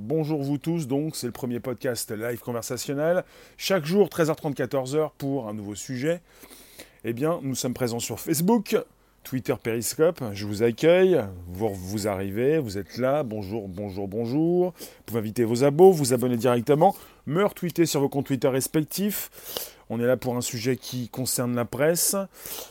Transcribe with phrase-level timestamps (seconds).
[0.00, 3.22] Bonjour vous tous, donc c'est le premier podcast live conversationnel.
[3.56, 6.20] Chaque jour, 13h30, 14h pour un nouveau sujet.
[7.04, 8.76] Eh bien, nous sommes présents sur Facebook,
[9.22, 10.20] Twitter, Periscope.
[10.32, 11.20] Je vous accueille.
[11.46, 13.22] Vous, vous arrivez, vous êtes là.
[13.22, 14.74] Bonjour, bonjour, bonjour.
[14.76, 19.74] Vous pouvez inviter vos abos, vous abonner directement, me retweeter sur vos comptes Twitter respectifs.
[19.90, 22.16] On est là pour un sujet qui concerne la presse.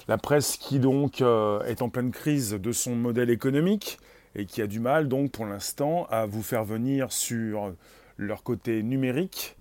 [0.10, 3.98] La presse qui donc euh, est en pleine crise de son modèle économique
[4.36, 7.74] et qui a du mal donc pour l'instant à vous faire venir sur
[8.18, 9.56] leur côté numérique.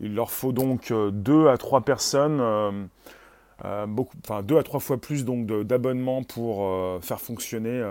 [0.00, 2.72] Il leur faut donc euh, deux à trois personnes, euh,
[3.64, 6.68] euh, beaucoup, enfin deux à trois fois plus donc d'abonnements pour
[7.02, 7.84] faire fonctionner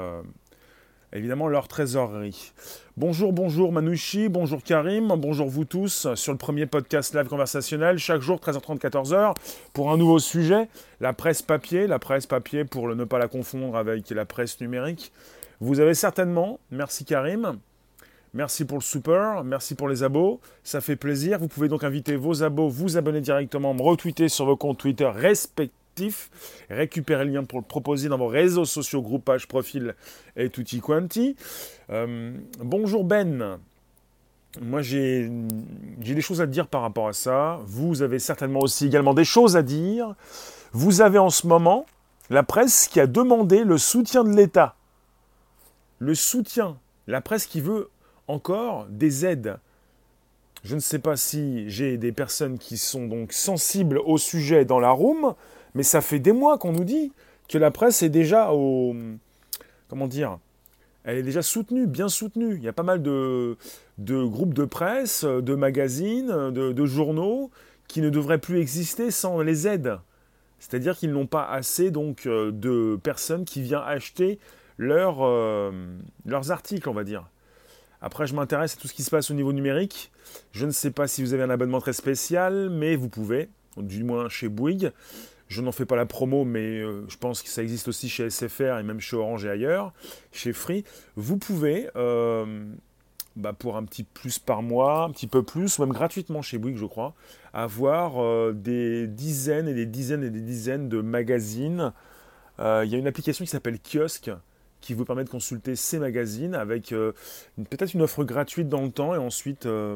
[1.14, 2.52] évidemment leur trésorerie.
[2.98, 8.22] Bonjour, bonjour Manouchi, bonjour Karim, bonjour vous tous sur le premier podcast live conversationnel, chaque
[8.22, 9.34] jour 13h30, 14h,
[9.74, 10.68] pour un nouveau sujet,
[11.00, 15.14] la presse papier, la presse papier pour ne pas la confondre avec la presse numérique.
[15.62, 17.60] Vous avez certainement, merci Karim,
[18.34, 21.38] merci pour le super, merci pour les abos, ça fait plaisir.
[21.38, 25.06] Vous pouvez donc inviter vos abos, vous abonner directement, me retweeter sur vos comptes Twitter
[25.06, 26.32] respectifs,
[26.68, 29.94] récupérer le lien pour le proposer dans vos réseaux sociaux, groupage, profil
[30.36, 31.36] et tutti quanti.
[31.92, 33.60] Euh, bonjour Ben.
[34.60, 35.30] Moi, j'ai
[36.00, 37.60] des choses à dire par rapport à ça.
[37.68, 40.16] Vous avez certainement aussi également des choses à dire.
[40.74, 41.86] Vous avez en ce moment
[42.32, 44.76] la presse qui a demandé le soutien de l'État
[46.02, 47.90] le soutien, la presse qui veut
[48.28, 49.60] encore des aides.
[50.64, 54.80] Je ne sais pas si j'ai des personnes qui sont donc sensibles au sujet dans
[54.80, 55.36] la room,
[55.76, 57.14] mais ça fait des mois qu'on nous dit
[57.48, 58.96] que la presse est déjà au...
[59.90, 60.40] Comment dire
[61.04, 62.56] Elle est déjà soutenue, bien soutenue.
[62.56, 63.56] Il y a pas mal de,
[64.00, 67.52] groupes de presse, de magazines, de, de journaux
[67.88, 70.00] qui ne devraient plus exister sans les aides.
[70.58, 74.40] C'est-à-dire qu'ils n'ont pas assez donc euh, de personnes qui viennent acheter
[74.90, 75.72] euh,
[76.26, 77.30] leurs articles, on va dire.
[78.02, 80.12] Après, je m'intéresse à tout ce qui se passe au niveau numérique.
[80.54, 84.04] Je ne sais pas si vous avez un abonnement très spécial, mais vous pouvez, du
[84.04, 84.92] moins chez Bouygues.
[85.50, 88.30] Je n'en fais pas la promo, mais euh, je pense que ça existe aussi chez
[88.30, 89.94] SFR et même chez Orange et ailleurs,
[90.32, 90.84] chez Free.
[91.16, 92.66] Vous pouvez, euh,
[93.36, 96.58] bah, pour un petit plus par mois, un petit peu plus, ou même gratuitement chez
[96.58, 97.14] Bouygues, je crois,
[97.54, 101.94] avoir des dizaines et des dizaines et des dizaines de magazines.
[102.60, 104.32] Il y a une application qui s'appelle Kiosque
[104.82, 107.14] qui vous permet de consulter ces magazines avec euh,
[107.70, 109.96] peut-être une offre gratuite dans le temps et ensuite euh,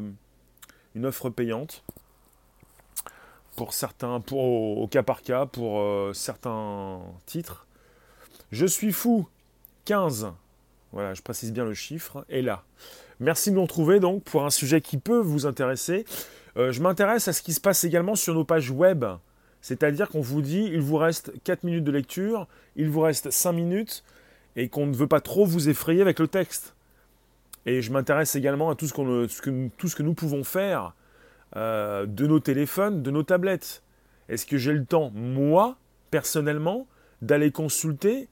[0.94, 1.84] une offre payante
[3.56, 7.68] pour certains, pour, au, cas par cas, pour euh, certains titres.
[8.51, 9.28] Je suis fou,
[9.85, 10.31] 15.
[10.91, 12.63] Voilà, je précise bien le chiffre, est là.
[13.19, 16.06] Merci de nous retrouver donc pour un sujet qui peut vous intéresser.
[16.56, 19.06] je m'intéresse à ce qui se passe également sur nos pages web.
[19.62, 23.52] C'est-à-dire qu'on vous dit, il vous reste 4 minutes de lecture, il vous reste 5
[23.52, 24.03] minutes,
[24.56, 26.76] et qu'on ne veut pas trop vous effrayer avec le texte.
[27.66, 30.94] Et je m'intéresse également à tout ce, que, nous pouvons faire
[31.56, 33.82] euh, de nos téléphones, de nos tablettes.
[34.30, 35.78] Est-ce que j'ai le temps, moi,
[36.12, 36.88] personnellement,
[37.22, 38.28] d'aller consulter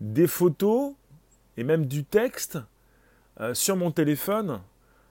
[0.00, 0.92] des photos
[1.56, 2.58] et même du texte
[3.40, 4.60] euh, sur mon téléphone,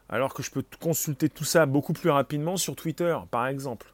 [0.10, 3.93] alors que je peux consulter tout ça beaucoup plus rapidement sur Twitter, par exemple?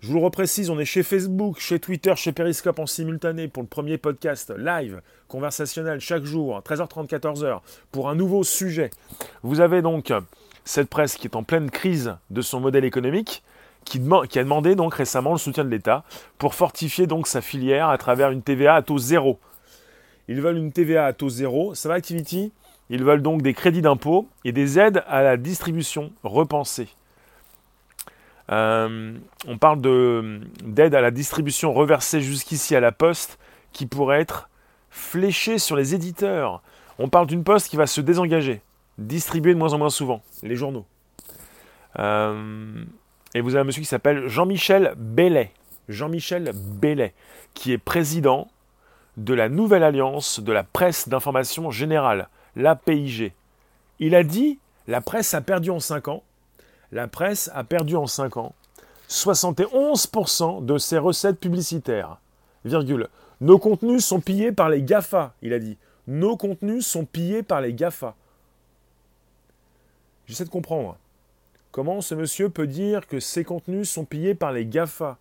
[0.00, 3.64] Je vous le reprécise, on est chez Facebook, chez Twitter, chez Periscope en simultané pour
[3.64, 7.60] le premier podcast live, conversationnel, chaque jour, 13h30, 14h,
[7.90, 8.90] pour un nouveau sujet.
[9.42, 10.12] Vous avez donc
[10.64, 13.42] cette presse qui est en pleine crise de son modèle économique,
[13.84, 16.04] qui, a demandé donc récemment le soutien de l'État
[16.38, 19.40] pour fortifier sa filière à travers une TVA à taux zéro.
[20.28, 22.52] Ils veulent une TVA à taux zéro, ça va Activity?
[22.90, 26.88] Ils veulent donc des crédits d'impôt et des aides à la distribution repensées.
[28.50, 29.14] Euh,
[29.46, 29.80] on parle
[30.62, 33.38] d'aide à la distribution reversée jusqu'ici à la poste
[33.72, 34.48] qui pourrait être
[34.90, 36.62] fléchée sur les éditeurs.
[36.98, 38.62] On parle d'une poste qui va se désengager,
[38.96, 40.86] distribuer de moins en moins souvent, les journaux.
[41.98, 42.84] Euh,
[43.34, 45.52] et vous avez un monsieur qui s'appelle Jean-Michel Bellet.
[45.88, 47.14] Jean-Michel Bellet,
[47.54, 48.48] qui est président
[49.16, 53.32] de la nouvelle alliance de la presse d'information générale, l'APIG.
[53.98, 56.22] Il a dit la presse a perdu en 5 ans
[56.92, 58.54] la presse a perdu en 5 ans
[59.08, 62.18] 71% de ses recettes publicitaires.
[62.64, 63.08] Virgule.
[63.40, 65.78] Nos contenus sont pillés par les GAFA, il a dit.
[66.06, 68.14] Nos contenus sont pillés par les GAFA.
[70.26, 70.98] J'essaie de comprendre.
[71.70, 75.18] Comment ce monsieur peut dire que ses contenus sont pillés par les GAFA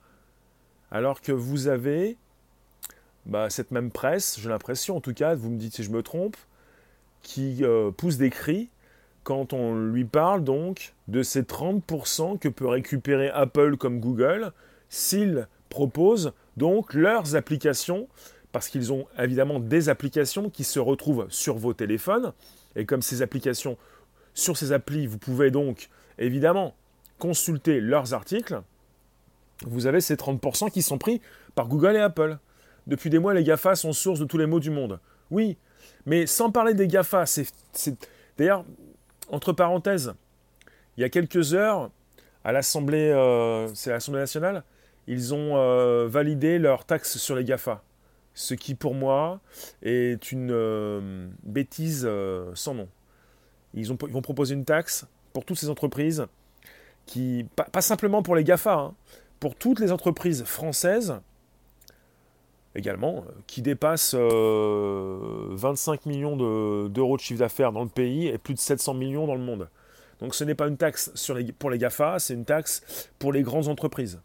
[0.91, 2.17] alors que vous avez
[3.25, 6.01] bah, cette même presse, j'ai l'impression en tout cas, vous me dites si je me
[6.01, 6.37] trompe,
[7.21, 8.69] qui euh, pousse des cris
[9.27, 14.53] quand on lui parle donc de ces 30% que peut récupérer Apple comme Google
[14.87, 18.07] s'ils proposent donc leurs applications,
[18.53, 22.31] parce qu'ils ont évidemment des applications qui se retrouvent sur vos téléphones,
[22.77, 23.77] Et comme ces applications,
[24.33, 26.73] sur ces applis, vous pouvez donc évidemment
[27.19, 28.61] consulter leurs articles,
[29.65, 31.19] vous avez ces 30% qui sont pris
[31.53, 32.37] par Google et Apple.
[32.87, 35.01] Depuis des mois, les GAFA sont source de tous les maux du monde.
[35.31, 35.57] Oui,
[36.05, 37.51] mais sans parler des GAFA, c'est...
[38.37, 38.63] D'ailleurs,
[39.29, 40.13] entre parenthèses,
[40.97, 41.91] il y a quelques heures,
[42.43, 43.67] à l'Assemblée, euh,
[44.09, 44.63] nationale,
[45.07, 47.83] ils ont euh, validé leur taxe sur les GAFA.
[48.33, 49.39] Ce qui, pour moi,
[49.81, 52.07] est une euh, bêtise
[52.53, 52.87] sans nom.
[53.73, 56.25] Ils, ont, vont proposer une taxe pour toutes ces entreprises,
[57.05, 58.95] qui, pas, simplement pour les GAFA, hein,
[59.39, 61.19] pour toutes les entreprises françaises
[62.77, 66.37] également, qui dépassent 25 millions
[66.87, 69.67] d'euros de, chiffre d'affaires dans le pays et plus de 700 millions dans le monde.
[70.19, 71.11] Donc ce n'est pas une taxe
[71.59, 74.19] pour les GAFA, c'est une taxe pour les grandes entreprises.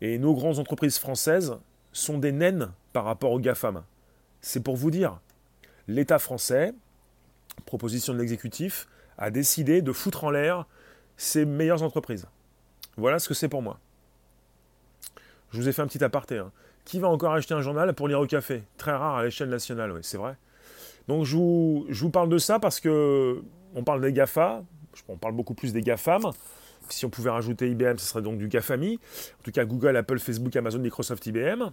[0.00, 1.56] Et nos grandes entreprises françaises
[1.92, 3.82] sont des naines par rapport aux GAFAM.
[4.40, 5.18] C'est pour vous dire,
[5.88, 6.72] l'État français,
[7.66, 10.66] proposition de l'exécutif, a décidé de foutre en l'air
[11.16, 12.26] ses meilleures entreprises.
[12.96, 13.78] Voilà ce que c'est pour moi.
[15.50, 16.38] Je vous ai fait un petit aparté.
[16.38, 16.52] Hein.
[16.88, 19.92] Qui va encore acheter un journal pour lire au café Très rare à l'échelle nationale,
[19.92, 20.36] oui, c'est vrai.
[21.06, 23.42] Donc je vous, je vous, parle de ça parce que
[23.74, 24.64] on parle des GAFA,
[25.06, 26.22] on parle beaucoup plus des GAFAM.
[26.88, 28.94] Si on pouvait rajouter IBM, ce serait donc du GAFAMI.
[29.38, 31.72] En tout cas, Google, Apple, Facebook, Amazon, Microsoft, IBM.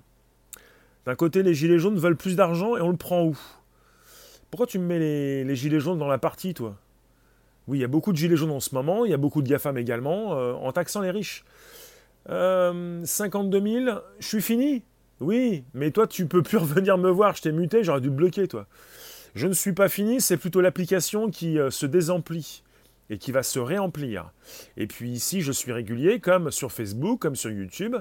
[1.06, 3.38] D'un côté, les gilets jaunes veulent plus d'argent et on le prend où?
[4.52, 5.00] Pourquoi tu me mets
[5.46, 6.76] les, gilets jaunes dans la partie, toi?
[7.70, 9.42] Oui, il y a beaucoup de gilets jaunes en ce moment, il y a beaucoup
[9.42, 11.46] de GAFAM également, euh, en taxant les riches.
[12.28, 14.84] 52 euh, 000, je suis fini?
[15.22, 18.48] Oui, mais toi, tu peux plus revenir me voir, je t'ai muté, j'aurais dû bloquer,
[18.48, 18.68] toi.
[19.34, 22.64] Je ne suis pas fini, c'est plutôt l'application qui euh, se désemplit
[23.10, 24.32] et qui va se réemplir.
[24.78, 27.96] Et puis ici, je suis régulier, comme sur Facebook, comme sur YouTube.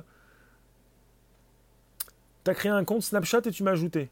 [2.45, 4.11] Tu as créé un compte Snapchat et tu m'as ajouté.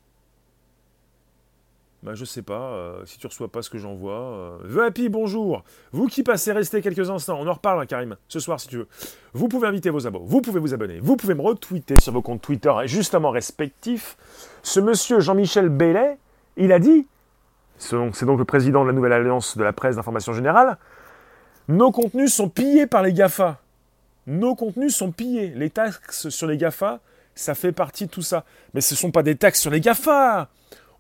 [2.03, 4.59] Ben, je sais pas, euh, si tu reçois pas ce que j'envoie.
[4.65, 4.87] Euh...
[4.87, 5.63] Happy, bonjour
[5.93, 8.79] Vous qui passez rester quelques instants, on en reparle, hein, Karim, ce soir si tu
[8.79, 8.89] veux.
[9.35, 12.21] Vous pouvez inviter vos abos, vous pouvez vous abonner, vous pouvez me retweeter sur vos
[12.21, 14.17] comptes Twitter, justement respectifs.
[14.65, 16.19] Ce monsieur Jean-Michel Bellet,
[16.57, 17.07] il a dit
[17.79, 20.79] c'est donc le président de la nouvelle alliance de la presse d'information générale,
[21.69, 23.61] nos contenus sont pillés par les GAFA.
[24.27, 25.53] Nos contenus sont pillés.
[25.55, 27.01] Les taxes sur les GAFA,
[27.35, 28.45] ça fait partie de tout ça.
[28.75, 30.49] Mais ce ne sont pas des taxes sur les GAFA.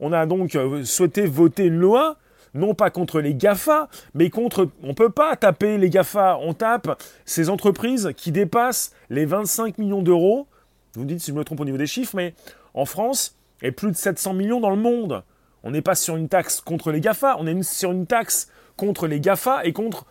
[0.02, 2.16] On a donc euh, souhaité voter loi,
[2.54, 4.68] non pas contre les GAFA, mais contre...
[4.82, 9.78] On ne peut pas taper les GAFA, on tape ces entreprises qui dépassent les 25
[9.78, 10.48] millions d'euros.
[10.94, 12.34] Vous me dites si je me trompe au niveau des chiffres, mais
[12.74, 15.22] en France, et plus de 700 millions dans le monde.
[15.62, 19.06] On n'est pas sur une taxe contre les GAFA, on est sur une taxe contre
[19.06, 20.06] les GAFA et contre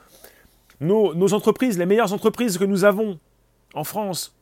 [0.79, 3.19] nos, entreprises, les meilleures entreprises que nous avons
[3.73, 4.38] en France.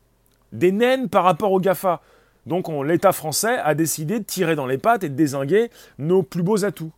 [0.52, 2.02] Des naines par rapport aux GAFA.
[2.46, 6.44] Donc l'État français a décidé de tirer dans les pattes et de désinguer nos plus
[6.44, 6.92] beaux atouts.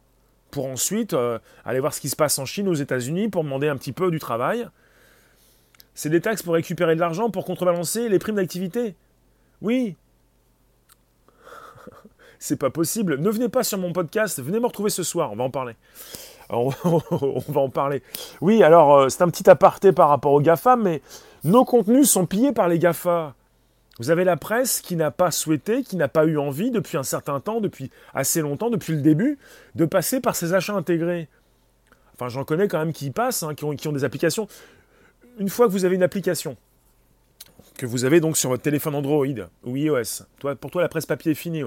[0.49, 3.69] Pour ensuite euh, aller voir ce qui se passe en Chine, aux États-Unis, pour demander
[3.69, 4.67] un petit peu du travail.
[5.93, 8.95] C'est des taxes pour récupérer de l'argent, pour contrebalancer les primes d'activité.
[9.61, 9.95] Oui,
[12.39, 13.17] c'est pas possible.
[13.17, 15.75] Ne venez pas sur mon podcast, venez me retrouver ce soir, on va en parler.
[16.51, 16.69] on
[17.47, 18.03] va en parler.
[18.41, 21.01] Oui, alors euh, c'est un petit aparté par rapport aux GAFA, mais
[21.45, 23.35] nos contenus sont pillés par les GAFA.
[24.01, 27.03] Vous avez la presse qui n'a pas souhaité, qui n'a pas eu envie depuis un
[27.03, 29.37] certain temps, depuis assez longtemps, depuis le début,
[29.75, 31.29] de passer par ces achats intégrés.
[32.15, 34.47] Enfin, j'en connais quand même qui y passent, hein, qui, ont, des applications.
[35.37, 36.57] Une fois que vous avez une application,
[37.77, 39.27] que vous avez donc sur votre téléphone Android
[39.65, 40.23] ou iOS.
[40.59, 41.61] Pour toi, la presse papier est finie.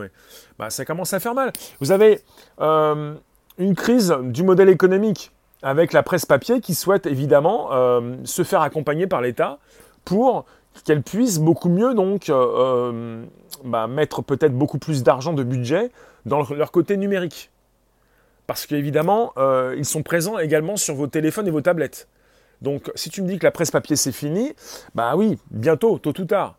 [0.58, 1.52] Bah, ça commence à faire mal.
[1.78, 2.20] Vous avez
[2.60, 3.14] euh,
[3.58, 5.30] une crise du modèle économique
[5.62, 9.60] avec la presse papier qui souhaite évidemment euh, se faire accompagner par l'État
[10.04, 10.46] pour
[10.82, 13.24] qu'elle puisse beaucoup mieux donc euh,
[13.64, 15.90] bah, mettre peut-être beaucoup plus d'argent de budget
[16.26, 17.50] dans leur côté numérique.
[18.46, 19.32] Parce qu'évidemment,
[19.74, 22.08] ils sont présents également sur vos téléphones et vos tablettes.
[22.60, 24.52] Donc, si tu me dis que la presse papier c'est fini,
[24.94, 26.58] bah oui, bientôt, tôt ou tard.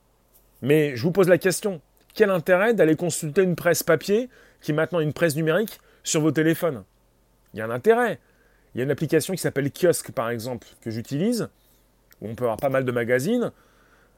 [0.64, 1.82] Mais je vous pose la question
[2.16, 4.30] quel intérêt d'aller consulter une presse papier
[4.62, 6.84] qui est maintenant une presse numérique sur vos téléphones?
[7.54, 8.20] Il y a un intérêt.
[8.74, 11.50] Il y a une application qui s'appelle Kiosque, par exemple, que j'utilise,
[12.22, 13.52] où on peut avoir pas mal de magazines.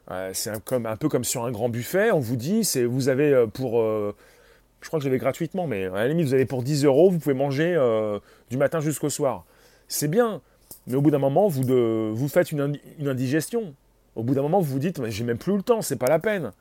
[0.09, 2.11] Euh, c'est un, peu comme sur un grand buffet.
[2.11, 3.81] On vous dit, c'est vous avez euh, pour.
[3.81, 4.15] Euh,
[4.81, 7.19] je crois que j'avais gratuitement, mais à la limite, vous avez pour 10 euros, vous
[7.19, 7.75] pouvez manger
[8.51, 9.43] du matin jusqu'au soir.
[9.87, 10.41] C'est bien.
[10.85, 11.63] Mais au bout d'un moment, vous,
[12.15, 13.73] vous faites une, indigestion.
[14.15, 16.07] Au bout d'un moment, vous vous dites, mais j'ai même plus le temps, c'est pas
[16.07, 16.51] la peine.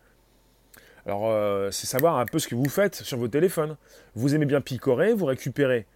[1.05, 1.31] Alors,
[1.73, 3.77] c'est savoir un peu ce que vous faites sur vos téléphones.
[4.15, 5.87] Vous aimez bien picorer, vous récupérez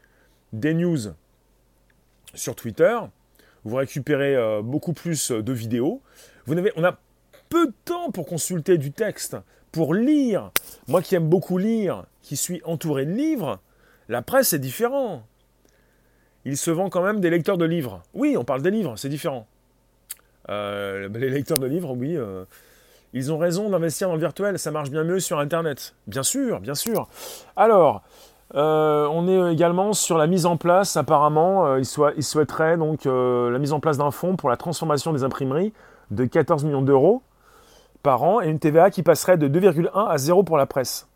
[0.52, 0.98] des news
[2.34, 2.98] sur Twitter,
[3.64, 6.02] vous récupérez beaucoup plus de vidéos.
[6.44, 6.72] Vous n'avez,
[7.50, 9.36] peu de temps pour consulter du texte,
[9.72, 10.50] pour lire.
[10.88, 13.58] Moi qui aime beaucoup lire, qui suis entouré de livres,
[14.08, 15.24] la presse est différent.
[16.46, 18.02] il se vend quand même des lecteurs de livres.
[18.14, 19.46] Oui, on parle des livres, c'est différent.
[20.48, 22.44] Euh, les lecteurs de livres, oui, euh,
[23.12, 25.94] ils ont raison d'investir dans le virtuel, ça marche bien mieux sur Internet.
[26.06, 27.08] Bien sûr, bien sûr.
[27.56, 28.02] Alors,
[28.54, 31.84] euh, on est également sur la mise en place, apparemment, il,
[32.16, 35.72] il, souhaiterait donc la mise en place d'un fonds pour la transformation des imprimeries
[36.10, 37.22] de 14 millions d'euros
[38.02, 41.08] par an et une TVA qui passerait de 2,1 à 0 pour la presse.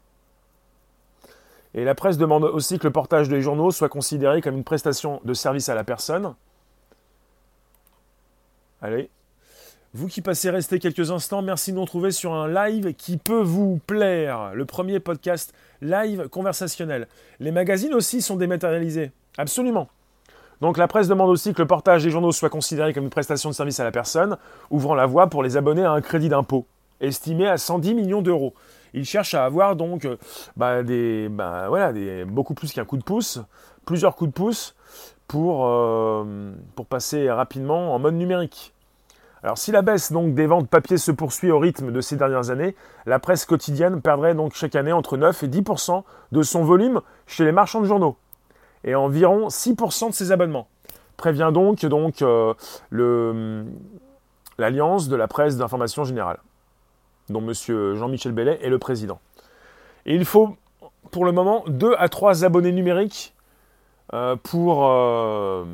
[1.74, 5.20] Et la presse demande aussi que le portage des journaux soit considéré comme une prestation
[5.24, 6.34] de service à la personne.
[8.80, 9.10] Allez.
[9.92, 13.42] Vous qui passez rester quelques instants, merci de nous retrouver sur un live qui peut
[13.42, 14.52] vous plaire.
[14.54, 17.08] Le premier podcast live conversationnel.
[17.38, 19.12] Les magazines aussi sont dématérialisés.
[19.38, 19.88] Absolument.
[20.60, 23.50] Donc la presse demande aussi que le portage des journaux soit considéré comme une prestation
[23.50, 24.36] de service à la personne,
[24.70, 26.66] ouvrant la voie pour les abonnés à un crédit d'impôt,
[27.00, 28.54] estimé à 110 millions d'euros.
[28.92, 30.16] Il cherche à avoir donc euh,
[30.56, 30.82] bah,
[31.30, 33.40] bah, voilà, des, beaucoup plus qu'un coup de pouce,
[33.84, 34.74] plusieurs coups de pouce
[35.26, 36.52] pour, euh,
[36.88, 38.72] passer rapidement en mode numérique.
[39.42, 42.74] Alors si la baisse des ventes papier se poursuit au rythme de ces dernières années,
[43.04, 47.44] la presse quotidienne perdrait donc chaque année entre 9 et 10% de son volume chez
[47.44, 48.16] les marchands de journaux
[48.84, 50.68] et environ 6% de ses abonnements.
[51.16, 51.84] Prévient donc,
[52.22, 52.54] euh,
[54.58, 56.38] l'Alliance de la presse d'information générale
[57.28, 57.52] dont M.
[57.96, 59.20] Jean-Michel Bellet est le président.
[60.06, 60.56] Et il faut
[61.10, 63.34] pour le moment 2 à 3 abonnés numériques
[64.12, 65.64] euh, pour, euh,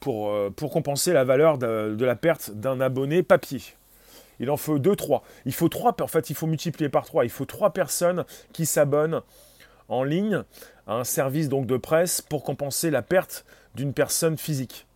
[0.00, 3.62] pour, euh, pour, compenser la valeur de, la perte d'un abonné papier.
[4.40, 5.22] Il en faut 2-3.
[5.46, 7.24] Il faut 3, en fait, il faut multiplier par 3.
[7.24, 9.20] Il faut 3 personnes qui s'abonnent
[9.88, 10.42] en ligne
[10.86, 14.86] à un service donc de presse pour compenser la perte d'une personne physique.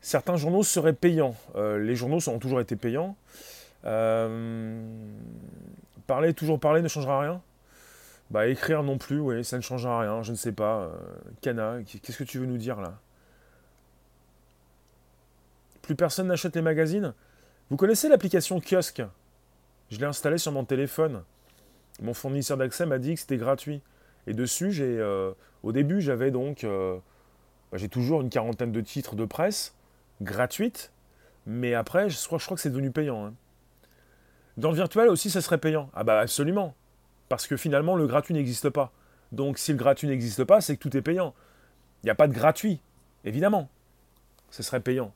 [0.00, 1.34] Certains journaux seraient payants.
[1.56, 3.16] les journaux ont toujours été payants.
[3.84, 4.82] Euh,
[6.06, 7.40] parler, toujours parler ne changera rien
[8.30, 10.82] bah, écrire non plus, oui, ça ne changera rien, je ne sais pas.
[10.82, 10.90] Euh,
[11.40, 12.98] Cana, qu'est-ce que tu veux nous dire là?
[15.80, 17.14] Plus personne n'achète les magazines?
[17.70, 19.02] Vous connaissez l'application Kiosque
[19.90, 21.22] Je l'ai installée sur mon téléphone.
[22.02, 23.80] Mon fournisseur d'accès m'a dit que c'était gratuit.
[24.26, 25.32] Et dessus, j'ai, euh,
[25.62, 29.74] au début, j'avais donc, bah, j'ai toujours une quarantaine de titres de presse
[30.20, 30.92] gratuites,
[31.46, 33.26] mais après, je crois, je crois que c'est devenu payant.
[33.26, 33.34] Hein.
[34.58, 35.88] Dans le virtuel aussi, ça serait payant.
[35.94, 36.74] Ah bah absolument.
[37.28, 38.92] Parce que finalement, le gratuit n'existe pas.
[39.30, 41.32] Donc si le gratuit n'existe pas, c'est que tout est payant.
[42.02, 42.80] Il n'y a pas de gratuit,
[43.24, 43.70] évidemment.
[44.50, 45.14] Ce serait payant.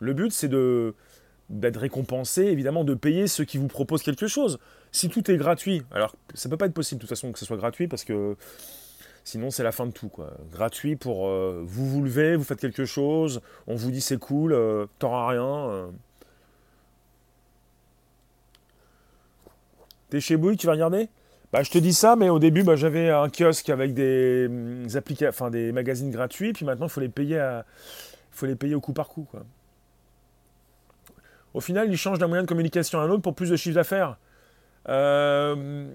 [0.00, 4.60] Le but, c'est d'être récompensé, évidemment, de payer ceux qui vous proposent quelque chose.
[4.92, 7.44] Si tout est gratuit, alors ça peut pas être possible de toute façon que ce
[7.44, 8.36] soit gratuit parce que
[9.24, 10.10] sinon c'est la fin de tout.
[10.52, 14.52] Gratuit pour euh, vous vous levez, vous faites quelque chose, on vous dit c'est cool,
[14.52, 15.68] euh, t'auras rien.
[15.68, 15.86] Euh.
[20.10, 21.08] T'es chez Bouygues, tu vas regarder?
[21.52, 24.86] Bah, je te dis ça, mais au début, bah, j'avais un kiosque avec des, hum,
[25.28, 27.60] enfin, des magazines gratuits, puis maintenant, il faut les payer,
[28.30, 29.26] faut les payer au coup par coup.
[29.30, 29.42] Quoi.
[31.56, 33.76] Au final, ils changent d'un moyen de communication à un autre pour plus de chiffre
[33.76, 34.18] d'affaires.
[34.90, 35.86] Euh,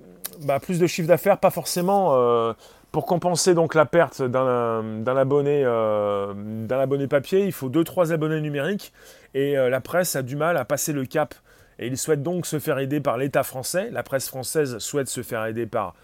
[0.43, 2.15] bah, plus de chiffre d'affaires, pas forcément.
[2.15, 2.53] Euh,
[2.91, 8.41] pour compenser donc la perte d'un abonné, euh, d'un abonné papier, il faut 2-3 abonnés
[8.41, 8.91] numériques
[9.33, 11.33] et la presse a du mal à passer le cap
[11.81, 13.89] et il souhaite donc se faire aider par l'État français.
[13.91, 15.95] La presse française souhaite se faire aider par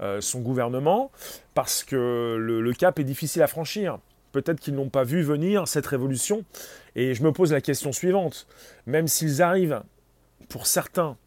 [0.00, 1.12] euh, son gouvernement
[1.54, 3.98] parce que le, cap est difficile à franchir.
[4.32, 6.44] Peut-être qu'ils n'ont pas vu venir cette révolution.
[6.96, 8.46] Et je me pose la question suivante.
[8.86, 9.82] Même s'ils arrivent,
[10.48, 11.18] pour certains,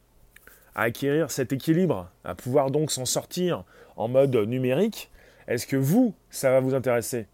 [0.73, 3.65] à acquérir cet équilibre, à pouvoir donc s'en sortir
[3.97, 5.11] en mode numérique,
[5.47, 7.27] est-ce que vous, ça va vous intéresser?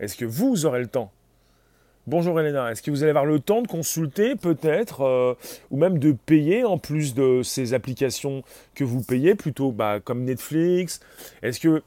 [0.00, 1.12] Est-ce que vous aurez le temps
[2.06, 5.34] Bonjour Elena, est-ce que vous allez avoir le temps de consulter peut-être, euh,
[5.70, 8.42] ou même de payer en plus de ces applications
[8.74, 11.00] que vous payez, plutôt bah, comme Netflix?
[11.42, 11.82] Est-ce que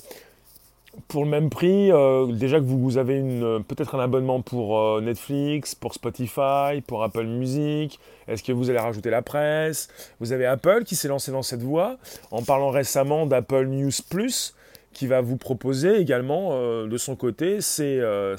[1.07, 3.21] pour le même prix, euh, déjà que vous, avez
[3.67, 8.79] peut-être un abonnement pour euh, Netflix, pour Spotify, pour Apple Music, est-ce que vous allez
[8.79, 9.87] rajouter la presse?
[10.19, 11.97] Vous avez Apple qui s'est lancé dans cette voie
[12.29, 14.53] en parlant récemment d'Apple News Plus
[14.93, 18.37] qui va vous proposer également euh, de son côté ces, euh,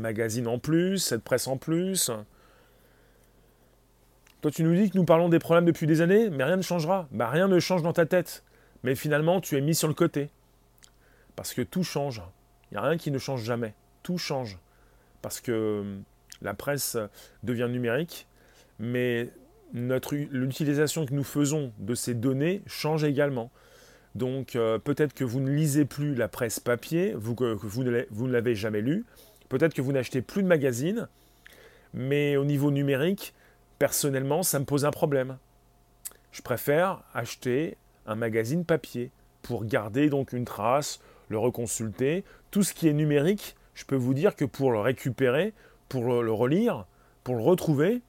[0.00, 2.10] magazines en plus, cette presse en plus.
[4.40, 6.62] Toi, tu nous dis que nous parlons des problèmes depuis des années, mais rien ne
[6.62, 7.08] changera.
[7.10, 8.44] Bah, rien ne change dans ta tête.
[8.82, 10.30] Mais finalement, tu es mis sur le côté.
[11.34, 12.22] Parce que tout change.
[12.70, 13.74] Il n'y a rien qui ne change jamais.
[14.02, 14.58] Tout change.
[15.22, 16.02] Parce que hum,
[16.42, 16.96] la presse
[17.42, 18.28] devient numérique,
[18.78, 19.30] mais
[19.72, 23.50] l'utilisation que nous faisons de ces données change également.
[24.16, 28.32] Donc euh, peut-être que vous ne lisez plus la presse papier, vous, que vous ne
[28.32, 29.04] l'avez jamais lu,
[29.50, 31.06] peut-être que vous n'achetez plus de magazines,
[31.92, 33.34] mais au niveau numérique,
[33.78, 35.36] personnellement, ça me pose un problème.
[36.32, 39.10] Je préfère acheter un magazine papier
[39.42, 42.24] pour garder donc une trace le reconsulter.
[42.50, 45.52] Tout ce qui est numérique, je peux vous dire que pour le récupérer,
[45.88, 46.86] pour le, relire,
[47.22, 48.00] pour le retrouver,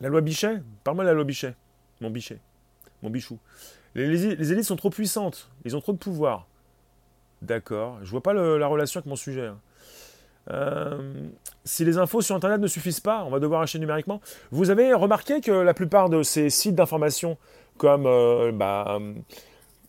[0.00, 1.54] la loi Bichet, parle-moi de la loi Bichet,
[2.00, 2.38] mon Bichet,
[3.02, 3.38] mon bichou.
[3.94, 6.46] Les, élites sont trop puissantes, ils ont trop de pouvoir.
[7.42, 9.46] D'accord, je vois pas la relation avec mon sujet.
[9.46, 9.58] Hein.
[10.50, 11.28] Euh,
[11.64, 14.20] si les infos sur Internet ne suffisent pas, on va devoir acheter numériquement.
[14.50, 17.36] Vous avez remarqué que la plupart de ces sites d'information,
[17.76, 18.98] comme euh, bah,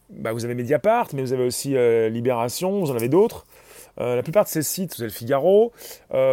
[0.10, 3.46] bah, vous avez Mediapart, mais vous avez aussi euh, Libération, vous en avez d'autres.
[3.98, 5.72] la plupart de ces sites, vous avez le Figaro,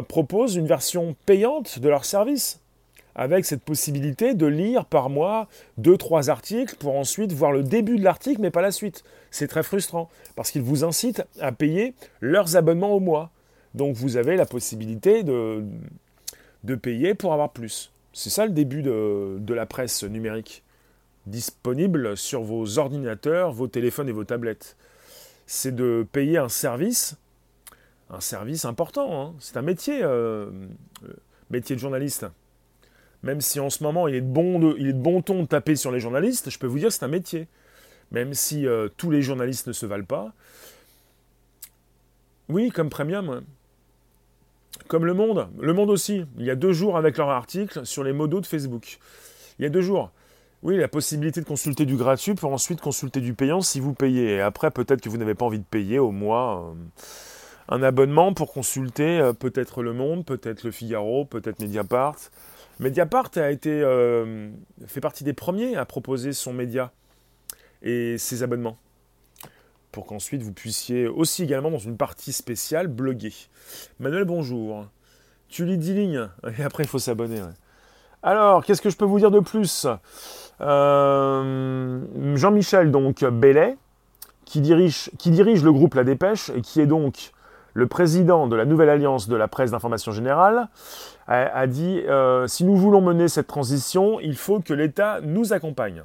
[0.09, 2.60] proposent une version payante de leur service,
[3.21, 5.47] avec cette possibilité de lire par mois
[5.77, 9.05] deux, trois articles pour ensuite voir le début de l'article, mais pas la suite.
[9.31, 13.31] C'est très frustrant, parce qu'ils vous incitent à payer leurs abonnements au mois.
[13.75, 15.63] Donc vous avez la possibilité de,
[16.65, 17.93] de payer pour avoir plus.
[18.15, 20.63] C'est ça le début de, de, la presse numérique,
[21.27, 24.79] disponible sur vos ordinateurs, vos téléphones et vos tablettes.
[25.45, 27.17] C'est de payer un service,
[28.09, 29.21] un service important.
[29.21, 29.35] Hein.
[29.41, 30.47] C'est un métier, euh,
[31.05, 31.13] euh,
[31.51, 32.25] métier de journaliste.
[33.23, 36.01] Même si en ce moment il est, de bon de, ton de taper sur les
[36.01, 37.49] journalistes, je peux vous dire que c'est un métier.
[38.11, 40.33] Même si euh, tous les journalistes ne se valent pas.
[42.49, 43.43] Oui, comme premium.
[44.89, 45.49] Comme Le Monde.
[45.61, 46.25] Le Monde aussi.
[46.39, 48.99] Il y a deux jours avec leur article sur les modos de Facebook.
[49.59, 50.11] Il y a deux jours.
[50.63, 54.35] Oui, la possibilité de consulter du gratuit pour ensuite consulter du payant si vous payez.
[54.35, 56.75] Et après, peut-être que vous n'avez pas envie de payer au mois euh,
[57.69, 62.17] un abonnement pour consulter euh, peut-être Le Monde, peut-être Le Figaro, peut-être Mediapart.
[62.81, 64.49] Mediapart a été euh,
[64.87, 66.93] fait partie des premiers à proposer son média
[67.83, 68.79] et ses abonnements
[69.93, 73.35] pour qu'ensuite vous puissiez aussi également dans une partie spéciale bloguer.
[73.99, 74.87] Manuel, bonjour.
[75.49, 77.43] Tu lis 10 lignes et après il faut s'abonner.
[78.23, 79.87] Alors, qu'est-ce que je peux vous dire de plus?
[80.63, 83.77] Euh, Jean-Michel donc Bellet,
[84.47, 87.33] qui dirige, qui dirige le groupe La Dépêche et qui est donc
[87.75, 90.69] le président de la nouvelle alliance de la presse d'information générale,
[91.27, 96.03] a, dit euh, si nous voulons mener cette transition, il faut que l'État nous accompagne.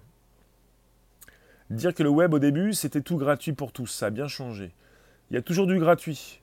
[1.71, 4.71] Dire que le web au début, c'était tout gratuit pour tous, ça a bien changé.
[5.31, 6.41] Il y a toujours du gratuit.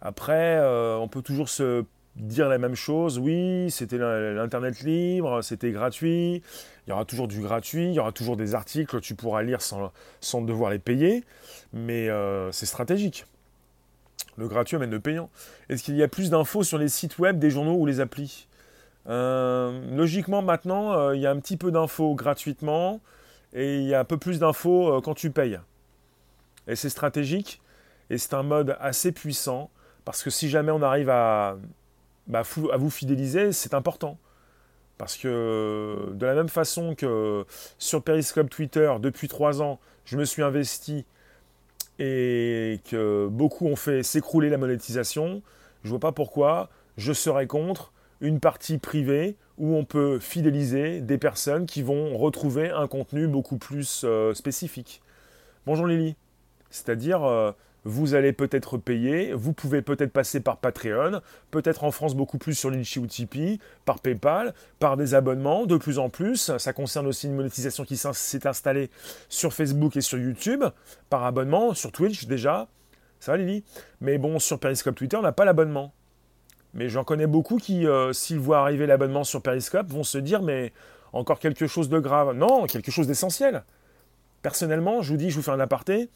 [0.00, 1.84] Après, euh, on peut toujours se
[2.16, 3.18] dire la même chose.
[3.18, 6.42] Oui, c'était l'Internet libre, c'était gratuit.
[6.86, 9.42] Il y aura toujours du gratuit, il y aura toujours des articles que tu pourras
[9.42, 11.24] lire sans, devoir les payer.
[11.72, 13.26] Mais euh, c'est stratégique.
[14.36, 15.30] Le gratuit amène le payant.
[15.68, 18.48] Est-ce qu'il y a plus d'infos sur les sites web des journaux ou les applis
[19.08, 23.00] euh, Logiquement, maintenant, il y a un petit peu d'infos gratuitement
[23.52, 25.58] et il y a un peu plus d'infos euh, quand tu payes.
[26.66, 27.60] Et c'est stratégique
[28.08, 29.70] et c'est un mode assez puissant
[30.04, 31.56] parce que si jamais on arrive à,
[32.26, 34.18] bah, à vous fidéliser, c'est important.
[34.98, 37.44] Parce que de la même façon que
[37.78, 41.06] sur Periscope Twitter, depuis trois ans, je me suis investi
[42.00, 45.42] et que beaucoup ont fait s'écrouler la monétisation,
[45.82, 51.00] je ne vois pas pourquoi je serais contre une partie privée où on peut fidéliser
[51.02, 55.02] des personnes qui vont retrouver un contenu beaucoup plus euh, spécifique.
[55.66, 56.16] Bonjour Lily.
[56.70, 57.52] C'est-à-dire, euh,
[57.84, 62.54] vous allez peut-être payer, vous pouvez peut-être passer par Patreon, peut-être en France beaucoup plus
[62.54, 66.56] sur Litchi ou Tipeee, par PayPal, par des abonnements de plus en plus.
[66.58, 68.90] Ça concerne aussi une monétisation qui s'est installée
[69.28, 70.64] sur Facebook et sur YouTube,
[71.08, 72.68] par abonnement, sur Twitch déjà.
[73.18, 73.64] Ça va Lily?
[74.00, 75.92] Mais bon, sur Periscope Twitter, on n'a pas l'abonnement.
[76.72, 80.42] Mais j'en connais beaucoup qui, euh, s'ils voient arriver l'abonnement sur Periscope, vont se dire
[80.42, 80.72] mais
[81.12, 82.34] encore quelque chose de grave.
[82.34, 83.64] Non, quelque chose d'essentiel.
[84.42, 86.08] Personnellement, je vous dis, je vous fais un aparté.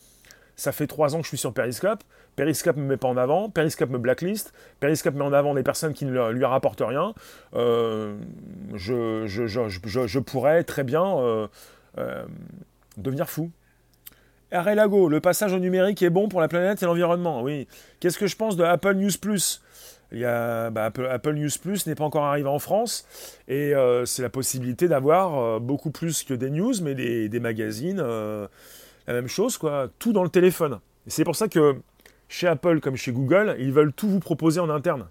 [0.56, 2.04] Ça fait trois ans que je suis sur Periscope.
[2.36, 3.50] Periscope me met pas en avant.
[3.50, 4.52] Periscope me blacklist.
[4.80, 7.14] Periscope met en avant des personnes qui ne lui rapportent rien.
[7.54, 8.16] Euh,
[8.74, 11.46] je, pourrais très bien euh,
[12.96, 13.50] devenir fou.
[14.52, 17.42] Lago, le passage au numérique est bon pour la planète et l'environnement.
[17.42, 17.66] Oui.
[17.98, 19.60] Qu'est-ce que je pense de Apple News Plus?
[20.12, 23.04] Il y bah, Apple, News Plus n'est pas encore arrivé en France
[23.48, 28.00] et euh, c'est la possibilité d'avoir euh, beaucoup plus que des news, mais des, magazines,
[28.00, 28.46] euh,
[29.06, 30.80] la même chose, quoi, tout dans le téléphone.
[31.06, 31.76] c'est pour ça que
[32.28, 35.08] chez Apple comme chez Google, ils veulent tout vous proposer en interne.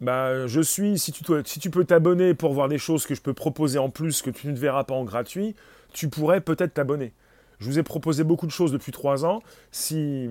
[0.00, 3.22] bah, je suis, si tu, si tu peux t'abonner pour voir des choses que je
[3.22, 5.56] peux proposer en plus que tu ne verras pas en gratuit,
[5.92, 7.12] tu pourrais peut-être t'abonner.
[7.58, 9.42] Je vous ai proposé beaucoup de choses depuis trois ans.
[9.72, 10.28] Si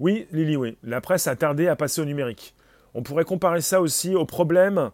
[0.00, 0.76] oui, Lily, oui.
[0.82, 2.54] La presse a tardé à passer au numérique.
[2.94, 4.90] On pourrait comparer ça aussi au problème,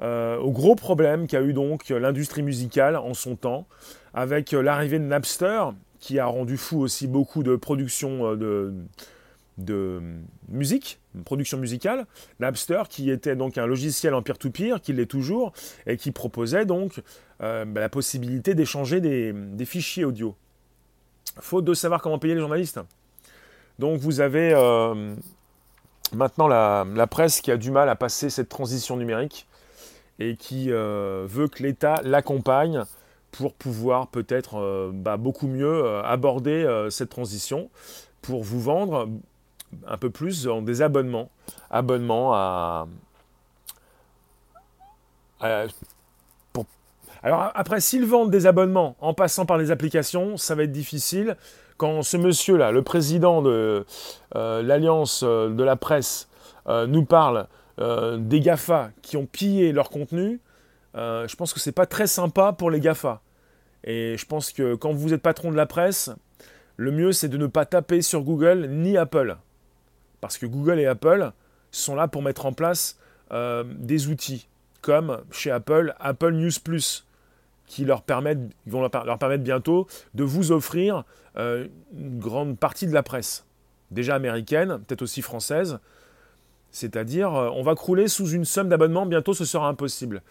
[0.00, 3.66] euh, au gros problème qu'a eu donc l'industrie musicale en son temps,
[4.14, 5.62] avec l'arrivée de Napster,
[5.98, 8.72] qui a rendu fou aussi beaucoup de production euh,
[9.58, 10.00] de,
[10.48, 12.06] musique, production musicale.
[12.40, 15.52] Napster, qui était donc un logiciel en peer-to-peer, qui l'est toujours,
[15.86, 17.02] et qui proposait donc
[17.42, 20.34] euh, bah, la possibilité d'échanger des, fichiers audio.
[21.40, 22.80] faute de savoir comment payer les journalistes.
[23.78, 25.14] Donc vous avez euh,
[26.12, 29.46] maintenant la, presse qui a du mal à passer cette transition numérique
[30.18, 32.84] et qui euh, veut que l'État l'accompagne
[33.32, 37.70] pour pouvoir peut-être euh, bah, beaucoup mieux aborder cette transition,
[38.20, 39.08] pour vous vendre
[39.86, 41.30] un peu plus dans des abonnements.
[41.70, 42.86] Abonnements à,
[47.22, 51.36] alors après, s'ils vendent des abonnements en passant par les applications, ça va être difficile.
[51.76, 53.84] Quand ce monsieur-là, le président de
[54.34, 56.28] euh, l'Alliance euh, de la presse,
[56.68, 57.46] euh, nous parle
[58.18, 60.40] des GAFA qui ont pillé leur contenu,
[60.94, 63.22] je pense que c'est pas très sympa pour les GAFA.
[63.84, 66.10] Et je pense que quand vous êtes patron de la presse,
[66.76, 69.36] le mieux c'est de ne pas taper sur Google ni Apple.
[70.20, 71.32] Parce que Google et Apple
[71.70, 72.98] sont là pour mettre en place
[73.30, 74.48] des outils
[74.82, 77.06] comme chez Apple, Apple News Plus,
[77.66, 81.04] qui leur permettent, vont leur, permettre bientôt de vous offrir
[81.38, 83.46] euh, une grande partie de la presse,
[83.90, 85.78] déjà américaine, peut-être aussi française.
[86.72, 90.22] C'est-à-dire, euh, on va crouler sous une somme d'abonnement, bientôt ce sera impossible.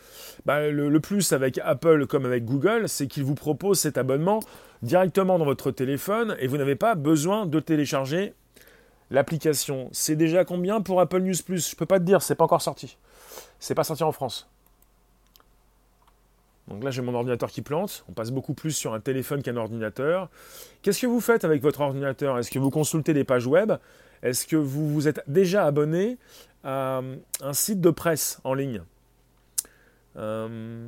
[0.45, 4.39] Bah, le, plus avec Apple comme avec Google, c'est qu'ils vous proposent cet abonnement
[4.82, 8.34] directement dans votre téléphone et vous n'avez pas besoin de télécharger
[9.12, 9.89] l'application.
[9.91, 11.69] C'est déjà combien pour Apple News Plus?
[11.69, 12.97] Je ne peux pas te dire, c'est pas encore sorti.
[13.60, 14.49] C'est pas sorti en France.
[16.67, 18.04] Donc là, j'ai mon ordinateur qui plante.
[18.10, 20.30] On passe beaucoup plus sur un téléphone qu'un ordinateur.
[20.82, 22.39] Qu'est-ce que vous faites avec votre ordinateur?
[22.39, 23.73] Est-ce que vous consultez des pages web?
[24.23, 26.17] Est-ce que vous vous êtes déjà abonné
[26.63, 27.01] à
[27.41, 28.81] un site de presse en ligne?
[30.17, 30.88] Euh,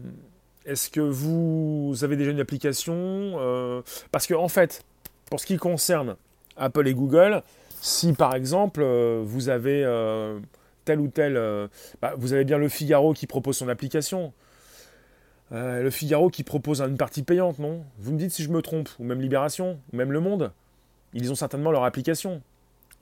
[0.66, 2.94] Est-ce que vous avez déjà une application?
[2.96, 4.84] Euh, Parce que en fait,
[5.30, 6.16] pour ce qui concerne
[6.58, 7.42] Apple et Google,
[7.82, 9.84] si par exemple euh, vous avez
[10.86, 11.38] tel ou tel.
[11.38, 11.68] Euh,
[12.02, 14.34] bah, vous avez bien le Figaro qui propose son application.
[15.52, 17.84] Euh, le Figaro qui propose une partie payante, non?
[18.00, 20.52] Vous me dites si je me trompe, ou même Libération, ou même Le Monde.
[21.14, 22.42] Ils ont certainement leur application.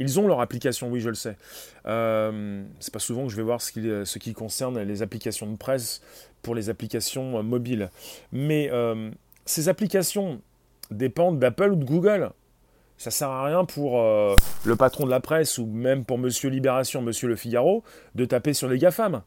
[0.01, 1.37] Ils ont leur application, oui, je le sais.
[1.85, 5.55] Euh, c'est pas souvent que je vais voir ce qui, qui, concerne les applications de
[5.55, 6.01] presse
[6.41, 7.89] pour les applications mobiles.
[8.31, 8.69] Mais
[9.45, 10.41] ces applications
[10.91, 12.31] dépendent d'Apple ou de Google.
[12.97, 16.49] Ça sert à rien pour euh, le patron de la presse ou même pour Monsieur
[16.49, 17.83] Libération, Monsieur Le Figaro,
[18.13, 19.23] de taper sur les GAFAM.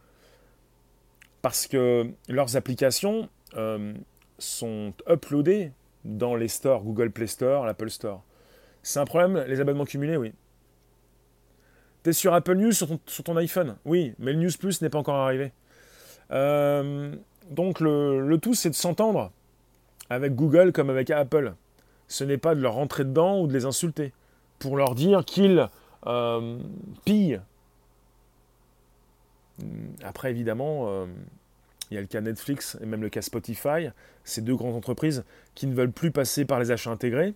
[1.43, 3.93] Parce que leurs applications euh,
[4.39, 5.73] sont uploadées
[6.05, 8.23] dans les stores, Google Play Store, l'Apple Store.
[8.83, 10.33] C'est un problème, les abonnements cumulés, oui.
[12.05, 12.89] T'es sur Apple News sur
[13.25, 15.53] ton, iPhone Oui, mais le News Plus n'est pas encore arrivé.
[16.31, 17.17] Euh,
[17.51, 19.33] donc le tout, c'est de s'entendre
[20.09, 21.55] avec Google comme avec Apple
[22.09, 24.13] ce n'est pas de leur rentrer dedans ou de les insulter,
[24.59, 25.69] pour leur dire qu'ils
[26.07, 26.59] euh,
[27.05, 27.41] pillent.
[30.03, 31.07] Après, évidemment, euh,
[31.91, 33.91] il y a le cas Netflix et même le cas Spotify,
[34.25, 37.35] ces deux grandes entreprises qui ne veulent plus passer par les achats intégrés.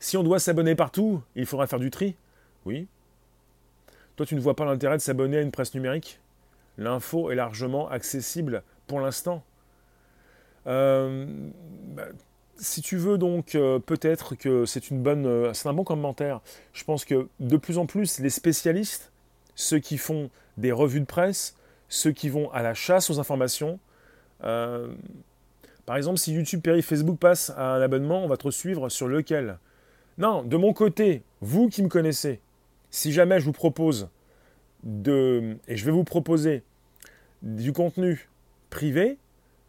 [0.00, 2.16] Si on doit s'abonner partout, il faudra faire du tri.
[2.64, 2.86] Oui.
[4.20, 6.20] Toi, tu ne vois pas l'intérêt de s'abonner à une presse numérique?
[6.76, 9.42] L'info est largement accessible pour l'instant.
[10.66, 11.24] Euh,
[11.94, 12.04] bah,
[12.56, 16.42] si tu veux donc, euh, peut-être que c'est une bonne, euh, c'est un bon commentaire.
[16.74, 19.10] Je pense que de plus en plus, les spécialistes,
[19.54, 20.28] ceux qui font
[20.58, 21.56] des revues de presse,
[21.88, 23.78] ceux qui vont à la chasse aux informations,
[24.40, 29.08] par exemple, si YouTube, Perry, Facebook passe à un abonnement, on va te suivre sur
[29.08, 29.56] lequel?
[30.18, 32.42] Non, de mon côté, vous qui me connaissez,
[32.90, 34.08] si jamais je vous propose
[34.82, 36.62] de, et je vais vous proposer
[37.42, 38.28] du contenu
[38.70, 39.18] privé,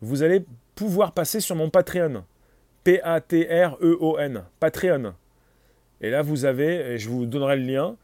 [0.01, 2.23] vous allez pouvoir passer sur mon Patreon.
[2.83, 5.13] P-A-T-R-E-O-N, Patreon.
[6.01, 7.95] Et là, vous avez, et je vous donnerai le lien,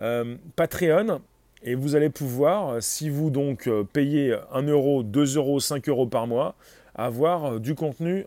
[0.00, 1.20] euh, Patreon,
[1.62, 6.06] et vous allez pouvoir, si vous donc euh, payez 1 euro, 2 euros, 5 euros
[6.06, 6.54] par mois,
[6.94, 8.24] avoir euh, du contenu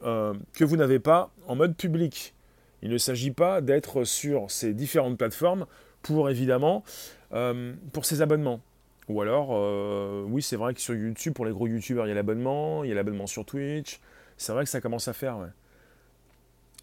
[0.54, 2.36] que vous n'avez pas en mode public.
[2.84, 5.66] Il ne s'agit pas d'être sur ces différentes plateformes
[6.06, 6.84] pour évidemment
[7.92, 8.62] pour ces abonnements.
[9.10, 9.50] Ou alors,
[10.28, 12.90] oui, c'est vrai que sur YouTube, pour les gros YouTubeurs, il y a l'abonnement, il
[12.90, 14.00] y a l'abonnement sur Twitch.
[14.38, 15.38] C'est vrai que ça commence à faire.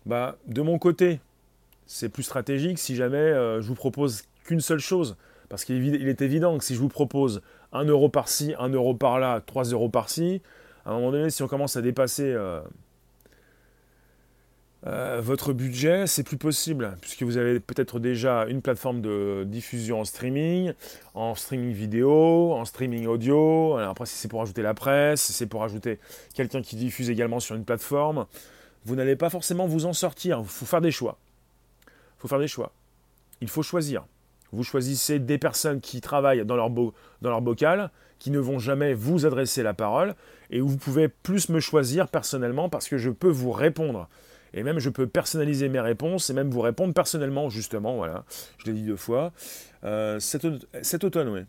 [0.04, 1.20] Bah, de mon côté,
[1.86, 5.16] c'est plus stratégique si jamais euh, je vous propose qu'une seule chose.
[5.48, 9.42] Parce qu'il est évident que si je vous propose 1 euro par-ci, 1 euro par-là,
[9.44, 10.40] 3 euros par-ci,
[10.86, 12.34] à un moment donné, si on commence à dépasser
[14.84, 20.00] euh, votre budget, c'est plus possible, puisque vous avez peut-être déjà une plateforme de diffusion
[20.00, 20.72] en streaming,
[21.14, 23.76] en streaming vidéo, en streaming audio.
[23.78, 26.00] Après, si c'est pour ajouter la presse, si c'est pour ajouter
[26.34, 28.26] quelqu'un qui diffuse également sur une plateforme,
[28.84, 30.40] vous n'allez pas forcément vous en sortir.
[30.40, 31.16] Il faut faire des choix.
[31.86, 32.72] Il faut faire des choix.
[33.40, 34.04] Il faut choisir.
[34.52, 36.92] Vous choisissez des personnes qui travaillent dans leur, dans
[37.30, 40.14] leur bocal, qui ne vont jamais vous adresser la parole,
[40.50, 44.08] et vous pouvez plus me choisir personnellement parce que je peux vous répondre.
[44.54, 47.96] Et même, je peux personnaliser mes réponses et même vous répondre personnellement, justement.
[47.96, 48.24] Voilà,
[48.58, 49.32] je l'ai dit deux fois.
[49.84, 51.40] Euh, cet, automne, oui.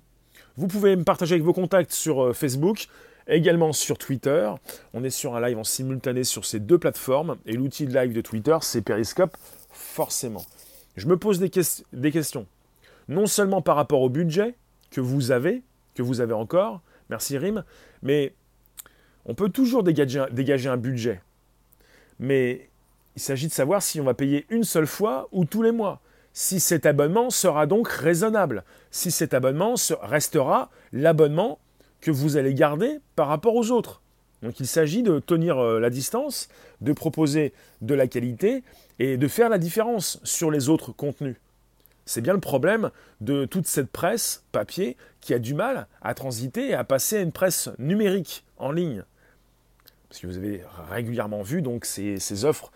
[0.55, 2.87] Vous pouvez me partager avec vos contacts sur euh, Facebook,
[3.27, 4.49] également sur Twitter.
[4.93, 7.37] On est sur un live en simultané sur ces deux plateformes.
[7.45, 9.35] Et l'outil de live de Twitter, c'est Periscope,
[9.71, 10.45] forcément.
[10.95, 11.51] Je me pose des,
[11.91, 12.45] des questions.
[13.09, 14.55] Non seulement par rapport au budget
[14.91, 15.63] que vous avez,
[15.95, 17.63] que vous avez encore, merci Rim,
[18.01, 18.33] mais
[19.25, 21.21] on peut toujours dégager dégager un budget.
[22.19, 22.69] Mais
[23.15, 26.01] il s'agit de savoir si on va payer une seule fois ou tous les mois.
[26.33, 28.63] Si cet abonnement sera donc raisonnable.
[28.89, 31.59] Si cet abonnement restera l'abonnement
[32.01, 34.01] que vous allez garder par rapport aux autres.
[34.41, 36.49] Donc il s'agit de tenir euh, la distance,
[36.81, 38.63] de proposer de la qualité
[38.99, 41.37] et de faire la différence sur les autres contenus.
[42.05, 46.71] C'est bien le problème de toute cette presse papier qui a du mal à transiter
[46.71, 49.05] et à passer à une presse numérique en ligne.
[50.09, 52.73] Parce que vous avez régulièrement vu donc ces, ces offres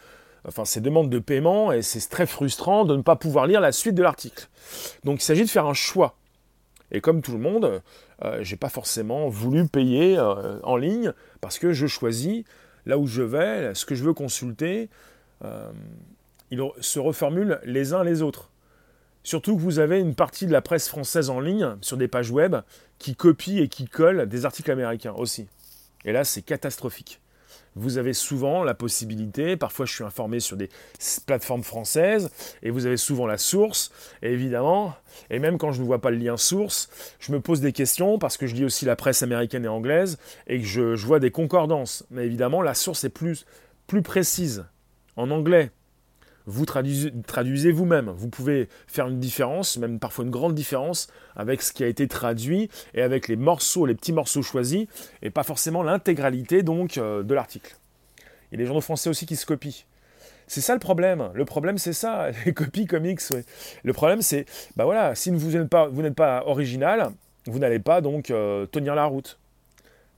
[0.47, 3.71] enfin ces demandes de paiement, et c'est très frustrant de ne pas pouvoir lire la
[3.71, 4.47] suite de l'article.
[5.03, 6.15] Donc il s'agit de faire un choix.
[6.91, 7.81] Et comme tout le monde,
[8.23, 12.45] euh, je n'ai pas forcément voulu payer euh, en ligne parce que je choisis
[12.85, 14.89] là où je vais, ce que je veux consulter.
[15.43, 15.69] Euh,
[16.49, 18.49] ils se reformulent les uns les autres.
[19.23, 22.31] Surtout que vous avez une partie de la presse française en ligne sur des pages
[22.31, 22.55] web
[22.97, 25.47] qui copie et qui colle des articles américains aussi.
[26.05, 27.19] Et là, c'est catastrophique
[27.77, 30.69] vous avez souvent la possibilité, parfois je suis informé sur des
[31.25, 32.29] plateformes françaises,
[32.63, 34.93] et vous avez souvent la source, et évidemment,
[35.29, 38.19] et même quand je ne vois pas le lien source, je me pose des questions,
[38.19, 41.31] parce que je lis aussi la presse américaine et anglaise, et que je, vois des
[41.31, 42.05] concordances.
[42.09, 43.45] Mais évidemment, la source est plus,
[43.87, 44.65] plus précise.
[45.15, 45.71] En anglais,
[46.47, 48.09] vous traduisez, vous-même.
[48.09, 52.07] Vous pouvez faire une différence, même parfois une grande différence, avec ce qui a été
[52.07, 54.87] traduit et avec les morceaux, les petits morceaux choisis,
[55.21, 57.77] et pas forcément l'intégralité donc euh, de l'article.
[58.49, 59.83] Il y a des journaux français aussi qui se copient.
[60.47, 61.29] C'est ça le problème.
[61.33, 63.19] Le problème, c'est ça, les copies comics.
[63.83, 64.45] Le problème, c'est,
[64.77, 67.11] bah voilà, si vous n'êtes pas, original,
[67.45, 69.37] vous n'allez pas donc euh, tenir la route.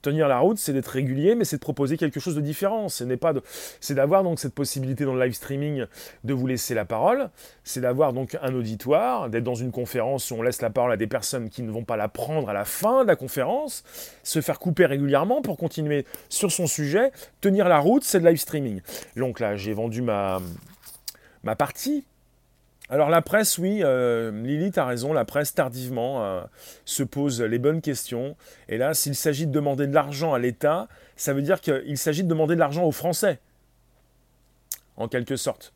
[0.02, 2.88] Tenir la route, c'est d'être régulier, mais c'est de proposer quelque chose de différent.
[2.88, 3.42] Ce n'est pas de...
[3.80, 5.84] c'est d'avoir donc cette possibilité dans le live streaming
[6.24, 7.30] de vous laisser la parole.
[7.64, 10.96] C'est d'avoir donc un auditoire, d'être dans une conférence où on laisse la parole à
[10.96, 13.84] des personnes qui ne vont pas la prendre à la fin de la conférence,
[14.22, 17.12] se faire couper régulièrement pour continuer sur son sujet.
[17.40, 18.80] Tenir la route, c'est le live streaming.
[19.16, 20.40] Donc là, j'ai vendu ma
[21.42, 22.04] ma partie
[22.90, 26.42] alors la presse, oui, euh, Lily, tu as raison, la presse tardivement euh,
[26.84, 28.36] se pose les bonnes questions.
[28.68, 32.24] Et là, s'il s'agit de demander de l'argent à l'État, ça veut dire qu'il s'agit
[32.24, 33.38] de demander de l'argent aux Français,
[34.96, 35.72] en quelque sorte.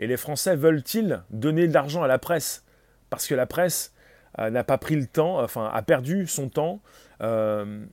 [0.00, 2.64] Et les Français veulent-ils donner de l'argent à la presse?
[3.08, 3.92] Parce que la presse
[4.40, 6.80] euh, n'a pas pris le temps, enfin a perdu son temps,
[7.20, 7.84] vient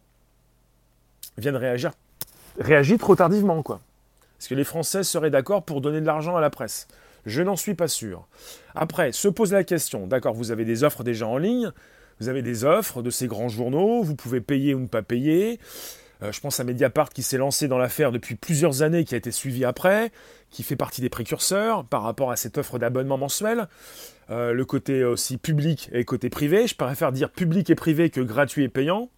[1.38, 1.92] de réagir,
[2.60, 3.80] réagit trop tardivement, quoi.
[4.40, 6.88] Est-ce que les Français seraient d'accord pour donner de l'argent à la presse
[7.26, 8.28] je n'en suis pas sûr.
[8.76, 11.72] Après, se pose la question, d'accord, vous avez des offres déjà en ligne,
[12.20, 15.60] vous avez des offres de ces grands journaux, vous pouvez payer ou ne pas payer.
[16.24, 19.18] Euh, je pense à Mediapart qui s'est lancé dans l'affaire depuis plusieurs années, qui a
[19.18, 20.12] été suivi après,
[20.50, 23.68] qui fait partie des précurseurs par rapport à cette offre d'abonnement mensuel.
[24.30, 28.22] Euh, le côté aussi public et côté privé, je préfère dire public et privé que
[28.22, 29.10] gratuit et payant.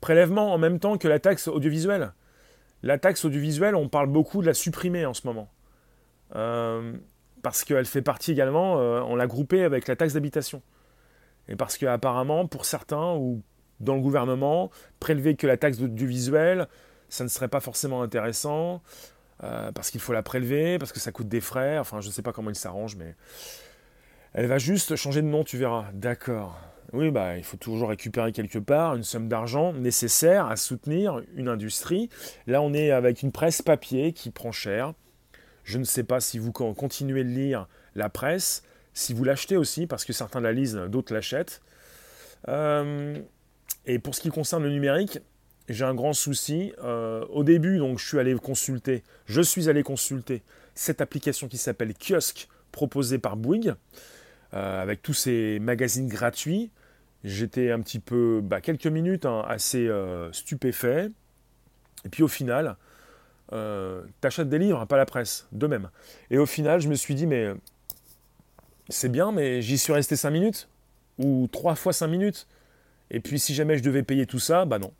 [0.00, 2.12] Prélèvement en même temps que la taxe audiovisuelle.
[2.82, 5.50] La taxe audiovisuelle, on parle beaucoup de la supprimer en ce moment.
[6.34, 6.92] Euh,
[7.42, 10.62] parce qu'elle fait partie également, euh, on l'a groupée avec la taxe d'habitation.
[11.48, 13.42] Et parce qu'apparemment, pour certains, ou
[13.80, 16.66] dans le gouvernement, prélever que la taxe du visuel,
[17.08, 18.82] ça ne serait pas forcément intéressant,
[19.44, 22.12] euh, parce qu'il faut la prélever, parce que ça coûte des frais, enfin je ne
[22.12, 23.14] sais pas comment il s'arrange, mais
[24.32, 25.86] elle va juste changer de nom, tu verras.
[25.92, 26.58] D'accord.
[26.92, 31.48] Oui, bah, il faut toujours récupérer quelque part une somme d'argent nécessaire à soutenir une
[31.48, 32.08] industrie.
[32.46, 34.94] Là, on est avec une presse papier qui prend cher,
[35.66, 38.62] je ne sais pas si vous continuez de lire la presse,
[38.94, 41.60] si vous l'achetez aussi, parce que certains la lisent, d'autres l'achètent.
[42.48, 43.18] Euh,
[43.84, 45.18] et pour ce qui concerne le numérique,
[45.68, 46.72] j'ai un grand souci.
[46.84, 50.44] Euh, au début, donc, je suis allé consulter, je suis allé consulter
[50.76, 53.74] cette application qui s'appelle Kiosque, proposée par Bouygues,
[54.54, 56.70] euh, avec tous ces magazines gratuits.
[57.24, 59.90] J'étais un petit peu, bah, quelques minutes, hein, assez
[60.30, 61.10] stupéfait.
[62.04, 62.76] Et puis au final,
[63.52, 65.90] euh, t'achètes des livres, pas la presse, de même.
[66.30, 67.52] Et au final, je me suis dit, mais
[68.88, 70.68] c'est bien, mais j'y suis resté 5 minutes,
[71.18, 72.46] ou 3 fois 5 minutes.
[73.10, 74.92] Et puis si jamais je devais payer tout ça, bah non.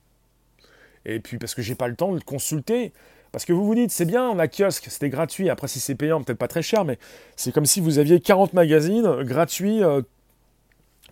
[1.05, 2.93] Et puis parce que j'ai pas le temps de consulter.
[3.33, 5.51] Parce que vous vous dites, c'est bien, on a kiosque, c'était gratuit.
[5.51, 6.99] Après, si c'est payant, peut-être pas très cher, mais
[7.35, 10.01] c'est comme si vous aviez 40 magazines gratuits euh,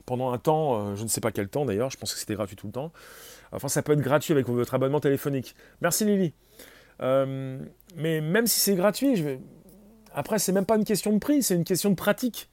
[0.06, 2.34] pendant un temps, euh, je ne sais pas quel temps d'ailleurs, je pense que c'était
[2.34, 2.92] gratuit tout le temps.
[3.52, 5.54] Enfin, ça peut être gratuit avec votre abonnement téléphonique.
[5.80, 6.32] Merci Lily.
[7.00, 7.58] Euh,
[7.96, 9.22] mais même si c'est gratuit,
[10.14, 12.48] après, c'est même pas une question de prix, c'est une question de pratique.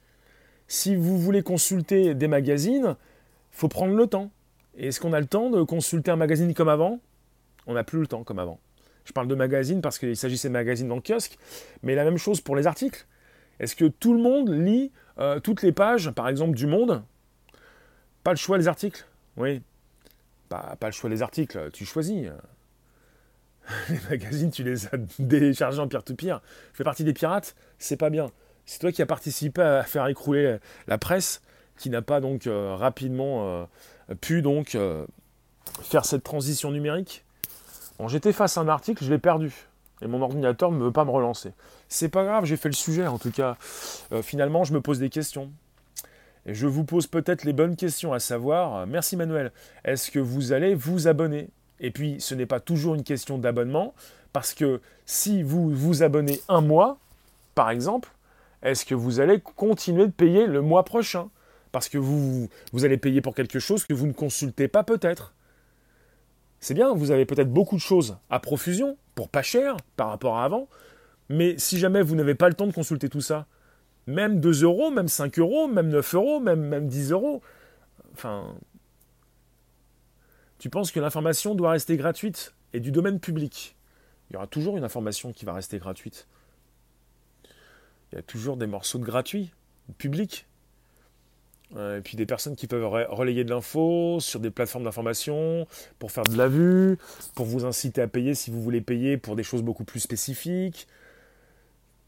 [0.66, 2.96] Si vous voulez consulter des magazines,
[3.52, 4.30] il faut prendre le temps.
[4.76, 7.00] Est-ce qu'on a le temps de consulter un magazine comme avant?
[7.66, 8.58] On n'a plus le temps comme avant.
[9.04, 11.38] Je parle de magazines parce qu'il s'agissait de magazines dans le kiosque,
[11.82, 13.06] mais la même chose pour les articles.
[13.60, 17.02] Est-ce que tout le monde lit euh, toutes les pages, par exemple, du Monde?
[18.24, 19.62] Pas le choix des articles Oui.
[20.48, 22.28] Pas, pas le choix des articles, tu choisis.
[23.88, 26.40] Les magazines, tu les as déchargés en pire-to-pire.
[26.72, 28.30] Je fais partie des pirates, c'est pas bien.
[28.66, 31.42] C'est toi qui as participé à faire écrouler la presse,
[31.78, 33.64] qui n'a pas donc euh, rapidement euh,
[34.20, 34.76] pu donc
[35.82, 37.24] faire cette transition numérique.
[37.98, 39.52] Bon, j'étais face à un article, je l'ai perdu.
[40.02, 41.52] Et mon ordinateur ne veut pas me relancer.
[41.88, 43.56] C'est pas grave, j'ai fait le sujet en tout cas.
[44.12, 45.52] Euh, finalement, je me pose des questions.
[46.44, 49.52] Et je vous pose peut-être les bonnes questions, à savoir, euh, merci Manuel,
[49.84, 51.48] est-ce que vous allez vous abonner?
[51.82, 53.92] Et puis, ce n'est pas toujours une question d'abonnement,
[54.32, 56.98] parce que si vous vous abonnez un mois,
[57.54, 58.08] par exemple,
[58.62, 61.28] est-ce que vous allez continuer de payer le mois prochain?
[61.72, 65.34] Parce que vous, vous allez payer pour quelque chose que vous ne consultez pas peut-être.
[66.60, 70.38] C'est bien, vous avez peut-être beaucoup de choses à profusion, pour pas cher par rapport
[70.38, 70.68] à avant,
[71.28, 73.46] mais si jamais vous n'avez pas le temps de consulter tout ça,
[74.06, 77.42] même 2 euros, même 5 euros, même 9 euros, même, même 10 euros,
[78.14, 78.54] enfin,
[80.62, 83.74] tu penses que l'information doit rester gratuite et du domaine public?
[84.30, 86.28] Il y aura toujours une information qui va rester gratuite.
[88.12, 89.50] Il y a toujours des morceaux de gratuit,
[89.98, 90.46] public.
[91.74, 95.66] Euh, et puis des personnes qui peuvent relayer de l'info sur des plateformes d'information
[95.98, 96.96] pour faire de la vue,
[97.34, 100.86] pour vous inciter à payer si vous voulez payer pour des choses beaucoup plus spécifiques.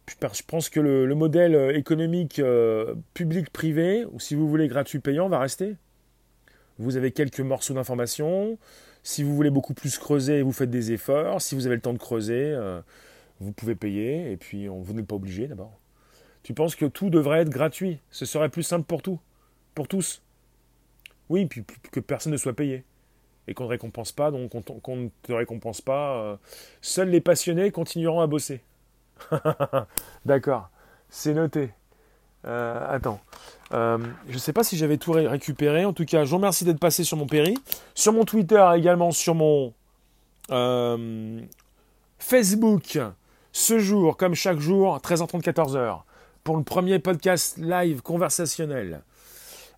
[0.08, 5.40] Je pense que le, modèle euh, économique euh, public-privé, ou si vous voulez gratuit-payant, va
[5.40, 5.74] rester.
[6.78, 8.58] Vous avez quelques morceaux d'information.
[9.02, 11.40] Si vous voulez beaucoup plus creuser, vous faites des efforts.
[11.40, 12.56] Si vous avez le temps de creuser,
[13.40, 14.32] vous pouvez payer.
[14.32, 15.78] Et puis, vous n'êtes pas obligé d'abord.
[16.42, 18.00] Tu penses que tout devrait être gratuit?
[18.10, 19.20] Ce serait plus simple pour tout
[19.74, 20.22] pour tous.
[21.28, 22.84] Oui, puis que personne ne soit payé.
[23.46, 26.16] Et qu'on ne récompense pas, donc qu'on ne te récompense pas.
[26.16, 26.36] Euh,
[26.80, 28.62] seuls les passionnés continueront à bosser.
[30.24, 30.70] D'accord,
[31.10, 31.70] c'est noté.
[32.46, 33.20] Euh, attends.
[33.72, 35.84] Euh, je ne sais pas si j'avais tout récupéré.
[35.84, 37.56] En tout cas, je vous remercie d'être passé sur mon péri.
[37.94, 39.72] Sur mon Twitter, également sur mon
[42.18, 42.98] Facebook.
[43.52, 46.00] Ce jour, comme chaque jour, 13h30, 14h.
[46.42, 49.02] Pour le premier podcast live conversationnel.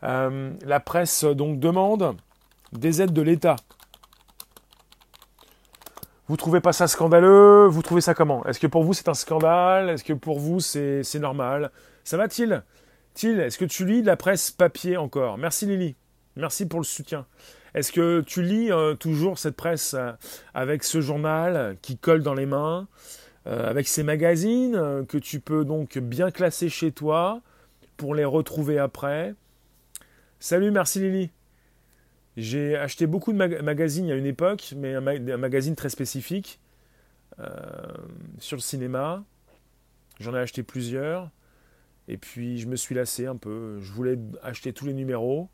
[0.03, 2.17] Euh, la presse donc demande
[2.73, 3.57] des aides de l'État.
[6.29, 7.67] Vous trouvez pas ça scandaleux?
[7.67, 8.45] Vous trouvez ça comment?
[8.47, 9.91] Est-ce que pour vous c'est un scandale?
[9.91, 11.71] Est-ce que pour vous c'est normal?
[12.07, 12.63] Ça va-t-il
[13.15, 15.39] Til, est-ce que tu lis de la presse papier encore?
[15.39, 15.97] Merci Lily.
[16.37, 17.27] Merci pour le soutien.
[17.75, 20.13] Est-ce que tu lis euh, toujours cette presse euh,
[20.55, 22.87] avec ce journal qui colle dans les mains,
[23.45, 27.43] avec ces magazines que tu peux donc bien classer chez toi
[27.97, 29.35] pour les retrouver après?
[30.39, 31.31] Salut, merci Lily.
[32.37, 36.61] J'ai acheté beaucoup de magazines à une époque, mais un, magazine très spécifique
[37.41, 37.51] euh,
[38.39, 39.25] sur le cinéma.
[40.21, 41.31] J'en ai acheté plusieurs.
[42.09, 43.81] Et puis je me suis lassé un peu.
[43.81, 45.49] Je voulais acheter tous les numéros.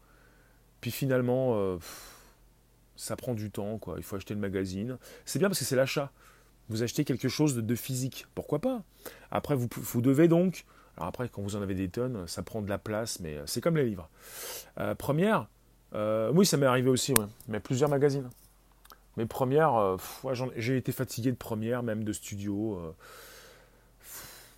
[0.80, 1.78] Puis finalement, euh,
[2.96, 3.78] ça prend du temps.
[3.78, 3.94] Quoi.
[3.98, 4.98] Il faut acheter le magazine.
[5.24, 6.10] C'est bien parce que c'est l'achat.
[6.68, 8.26] Vous achetez quelque chose de, physique.
[8.34, 8.82] Pourquoi pas?
[9.30, 10.64] Après, vous, vous devez donc
[10.98, 13.44] alors après, quand vous en avez des tonnes, ça prend de la place, mais euh,
[13.46, 14.10] c'est comme les livres.
[14.76, 15.48] Euh, première,
[15.94, 17.14] oui, ça m'est arrivé aussi,
[17.48, 18.28] mais plusieurs magazines.
[19.16, 19.96] Mais première,
[20.56, 22.94] j'ai été fatigué de première, même de studio.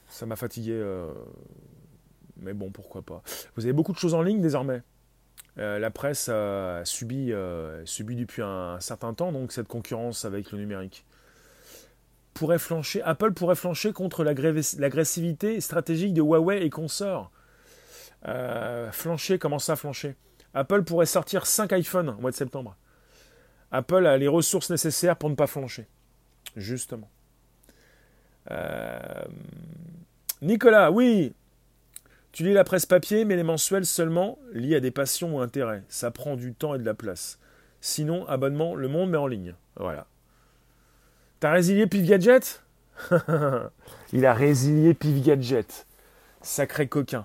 [0.08, 0.76] ça m'a fatigué.
[2.36, 3.22] Mais bon, pourquoi pas.
[3.56, 4.82] Vous avez beaucoup de choses en ligne désormais.
[5.56, 7.32] la presse a subi,
[7.84, 11.04] subi depuis un certain temps donc cette concurrence avec le numérique
[12.34, 17.30] pourrait flancher, Apple pourrait flancher contre l'agressivité stratégique de Huawei et consorts.
[18.26, 20.16] Euh, flancher, comment ça flancher?
[20.52, 22.76] Apple pourrait sortir 5 iPhones au mois de septembre.
[23.70, 25.86] Apple a les ressources nécessaires pour ne pas flancher.
[26.56, 27.10] Justement.
[28.50, 29.24] Euh,
[30.42, 31.34] Nicolas, oui.
[32.34, 35.84] Tu lis la presse papier, mais les mensuels seulement liés à des passions ou intérêts.
[35.88, 37.38] Ça prend du temps et de la place.
[37.80, 39.54] Sinon, abonnement, le monde met en ligne.
[39.76, 40.08] Voilà.
[41.38, 42.64] T'as résilié Pif Gadget
[44.12, 45.86] Il a résilié Pif Gadget.
[46.42, 47.24] Sacré coquin.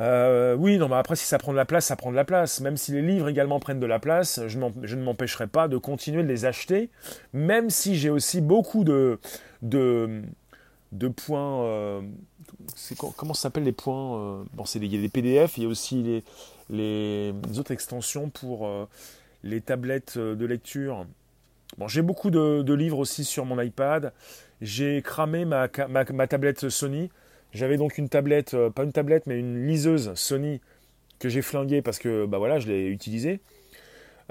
[0.00, 2.24] Euh, oui, non, mais après, si ça prend de la place, ça prend de la
[2.24, 2.62] place.
[2.62, 6.22] Même si les livres également prennent de la place, je, ne m'empêcherai pas de continuer
[6.22, 6.88] de les acheter,
[7.34, 9.18] même si j'ai aussi beaucoup de,
[9.60, 10.22] de,
[10.92, 11.64] de points.
[11.64, 12.02] Euh,
[13.16, 15.66] comment ça s'appelle les points euh, Bon, c'est il y a des PDF, il y
[15.66, 16.22] a aussi
[16.68, 18.68] les, autres extensions pour
[19.42, 21.06] les tablettes de lecture
[21.78, 24.12] Bon, j'ai beaucoup de, livres aussi sur mon iPad.
[24.60, 27.10] J'ai cramé ma, ma, tablette Sony.
[27.52, 30.60] J'avais donc une tablette, euh, pas une tablette, mais une liseuse Sony
[31.18, 33.40] que j'ai flinguée parce que bah voilà, je l'ai utilisée.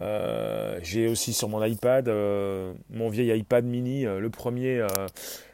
[0.01, 4.85] Euh, j'ai aussi sur mon iPad euh, mon vieil iPad mini, le premier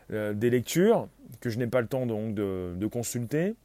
[0.10, 1.08] des lectures,
[1.42, 3.56] que je n'ai pas le temps donc de, consulter.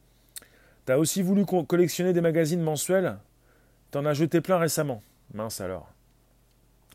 [0.85, 3.17] Tu as aussi voulu collectionner des magazines mensuels
[3.91, 5.03] T'en as jeté plein récemment.
[5.33, 5.91] Mince alors.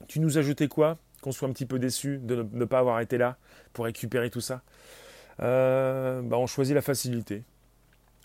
[0.08, 0.96] Tu nous as jeté quoi?
[1.20, 3.36] Qu'on soit un petit peu déçu de ne, pas avoir été là
[3.72, 4.62] pour récupérer tout ça.
[5.40, 7.42] Euh, bah on choisit la facilité.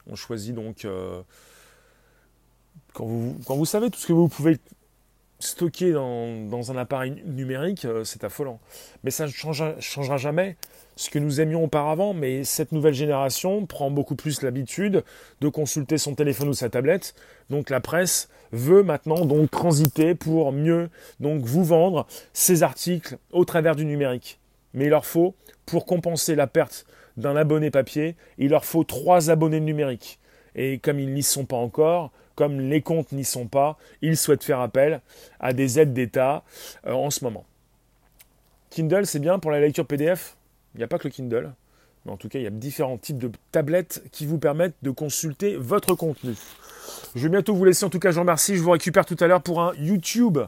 [0.08, 1.22] On choisit donc euh,
[2.94, 4.58] quand, vous, savez tout ce que vous pouvez
[5.40, 8.60] stocker dans, un appareil numérique, euh, c'est affolant.
[9.04, 10.58] Mais ça ne changera, jamais
[11.02, 15.04] ce que nous aimions auparavant, mais cette nouvelle génération prend beaucoup plus l'habitude
[15.42, 17.16] de consulter son téléphone ou sa tablette.
[17.50, 23.46] Donc la presse veut maintenant donc transiter pour mieux donc vous vendre ces articles au
[23.46, 24.40] travers du numérique.
[24.76, 25.34] Mais il leur faut,
[25.66, 26.86] pour compenser la perte
[27.18, 30.20] d'un abonné papier, il leur faut trois abonnés numériques.
[30.54, 34.44] Et comme ils n'y sont pas encore, comme les comptes n'y sont pas, ils souhaitent
[34.44, 35.02] faire appel
[35.40, 36.44] à des aides d'État
[36.86, 37.46] euh, en ce moment.
[38.70, 40.38] Kindle, c'est bien pour la lecture PDF.
[40.76, 41.54] Il n'y a pas que le Kindle.
[42.06, 44.90] Mais en tout cas, il y a différents types de tablettes qui vous permettent de
[44.90, 46.34] consulter votre contenu.
[47.16, 47.86] Je vais bientôt vous laisser.
[47.86, 48.56] En tout cas, je vous remercie.
[48.56, 50.40] Je vous récupère tout à l'heure pour un YouTube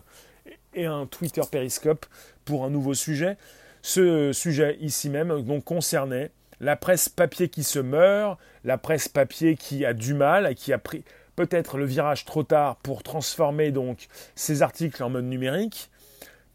[0.74, 2.06] et un Twitter Periscope
[2.46, 3.38] pour un nouveau sujet.
[3.82, 9.86] Ce sujet ici même concernait la presse papier qui se meurt, la presse papier qui
[9.86, 11.04] a du mal qui a pris
[11.36, 15.90] peut-être le virage trop tard pour transformer donc ces articles en mode numérique.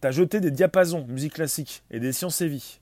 [0.00, 2.80] T'as jeté des diapasons, musique classique et des sciences et vie.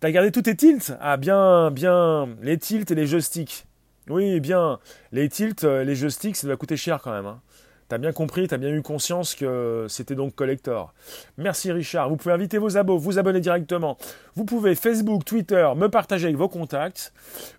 [0.00, 0.92] T'as gardé tous tes tilts?
[1.00, 3.64] Ah bien, bien, les tilts et les joysticks.
[4.08, 4.78] Oui, bien,
[5.10, 7.26] les tilts, euh, les joysticks, ça doit coûter cher quand même.
[7.26, 7.40] Hein.
[7.88, 10.92] T'as bien compris, t'as bien eu conscience que c'était donc collector.
[11.38, 12.08] Merci Richard.
[12.08, 13.96] Vous pouvez inviter vos abos, vous abonner directement.
[14.34, 17.12] Vous pouvez Facebook, Twitter, me partager avec vos contacts.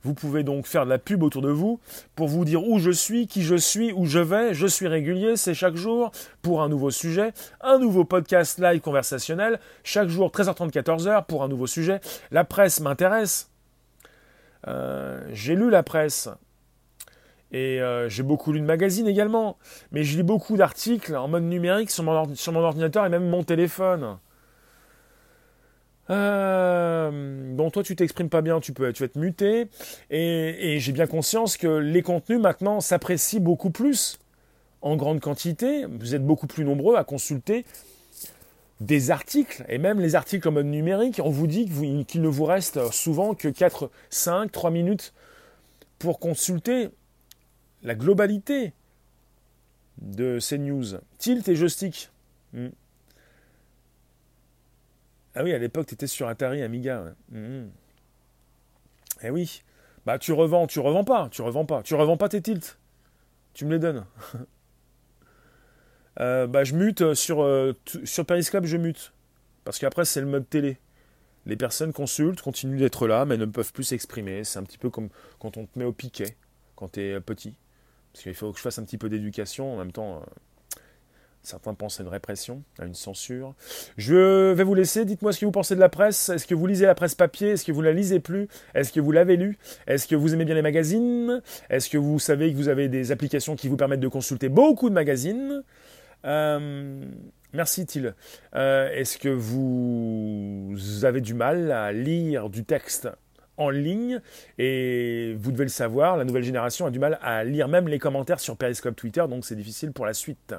[0.04, 1.80] Vous pouvez donc faire de la pub autour de vous
[2.16, 4.54] pour vous dire où je suis, qui je suis, où je vais.
[4.54, 6.12] Je suis régulier, c'est chaque jour
[6.42, 9.62] pour un nouveau sujet, un nouveau podcast live conversationnel.
[9.86, 12.02] Chaque jour, 13h30, 14h pour un nouveau sujet.
[12.32, 13.50] La presse m'intéresse.
[14.68, 16.30] Euh, j'ai lu la presse.
[17.52, 19.58] Et euh, j'ai beaucoup lu de magazines également.
[19.92, 24.18] Mais je lis beaucoup d'articles en mode numérique sur mon, ordinateur et même mon téléphone.
[26.10, 29.68] Euh, bon, toi, tu t'exprimes pas bien, tu peux, tu vas être muté.
[30.10, 34.20] Et, et j'ai bien conscience que les contenus maintenant s'apprécient beaucoup plus
[34.82, 35.86] en grande quantité.
[35.86, 37.66] Vous êtes beaucoup plus nombreux à consulter
[38.80, 41.20] des articles, et même les articles en mode numérique.
[41.24, 41.66] On vous dit
[42.08, 45.14] qu'il ne vous reste souvent que 4, 5, 3 minutes
[46.00, 46.90] pour consulter
[47.84, 48.74] la globalité
[50.02, 50.86] de ces news.
[51.18, 52.10] Tilt et joystick.
[52.54, 52.70] Hmm.
[55.36, 57.16] Ah oui, à l'époque, tu étais sur Atari Amiga.
[57.32, 57.68] Hmm.
[59.22, 59.64] Eh oui.
[60.06, 61.84] Bah, tu revends, tu revends pas, tu revends pas.
[61.84, 62.78] Tu revends pas tes tilts.
[63.54, 64.06] Tu me les donnes.
[66.20, 67.74] Euh, bah, je mute sur, euh,
[68.04, 69.14] sur Periscope, je mute.
[69.64, 70.80] Parce qu'après, c'est le mode télé.
[71.46, 74.44] Les personnes consultent, continuent d'être là, mais ne peuvent plus s'exprimer.
[74.44, 76.36] C'est un petit peu comme quand on te met au piquet,
[76.76, 77.54] quand tu es petit.
[78.18, 79.76] Parce qu'il faut que je fasse un petit peu d'éducation.
[79.76, 80.80] En même temps, euh,
[81.44, 83.54] certains pensent à une répression, à une censure.
[83.96, 85.06] Je vais vous laisser.
[85.06, 86.30] Dites-moi ce que vous pensez de la presse.
[86.30, 87.50] Est-ce que vous lisez la presse papier?
[87.50, 88.48] Est-ce que vous la lisez plus?
[88.74, 91.44] Est-ce que vous l'avez lu Est-ce que vous aimez bien les magazines?
[91.70, 94.90] Est-ce que vous savez que vous avez des applications qui vous permettent de consulter beaucoup
[94.90, 95.62] de magazines?
[96.26, 97.06] Euh,
[97.54, 98.16] Merci Thiel.
[98.56, 103.10] Euh, est-ce que vous avez du mal à lire du texte?
[103.58, 104.22] En ligne.
[104.58, 108.00] Et vous devez le savoir, la nouvelle génération a du mal à lire même les
[108.00, 110.56] commentaires sur Periscope Twitter, donc c'est difficile pour la suite.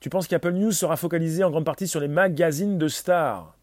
[0.00, 3.54] Tu penses qu'Apple News sera focalisé en grande partie sur les magazines de stars?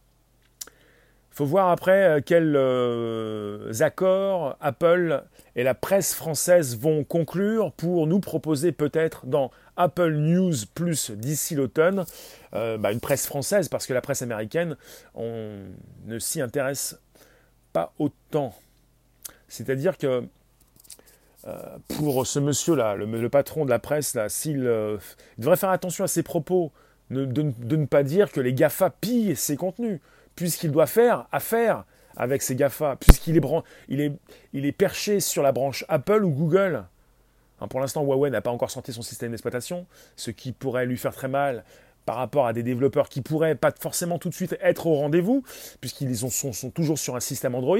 [1.33, 5.23] Faut voir après euh, quels euh, accords Apple
[5.55, 11.55] et la presse française vont conclure pour nous proposer peut-être dans Apple News Plus d'ici
[11.55, 12.03] l'automne.
[12.53, 14.75] Euh, bah, une presse française parce que la presse américaine,
[15.15, 15.61] on
[16.05, 16.99] ne s'y intéresse
[17.73, 18.53] pas autant.
[19.47, 20.23] C'est-à-dire que
[21.47, 24.97] euh, pour ce monsieur-là, le, patron de la presse, là, s'il euh,
[25.37, 26.71] devrait faire attention à ses propos,
[27.09, 27.25] de,
[27.75, 29.99] ne pas dire que les GAFA pillent ses contenus,
[30.35, 31.83] puisqu'il doit faire affaire
[32.15, 33.41] avec ces GAFA, puisqu'il est,
[33.89, 34.13] il est,
[34.53, 36.85] il est perché sur la branche Apple ou Google.
[37.59, 40.97] Hein, pour l'instant, Huawei n'a pas encore sorti son système d'exploitation, ce qui pourrait lui
[40.97, 41.63] faire très mal
[42.05, 45.43] par rapport à des développeurs qui pourraient pas forcément tout de suite être au rendez-vous,
[45.79, 47.77] puisqu'ils sont, sont, toujours sur un système Android,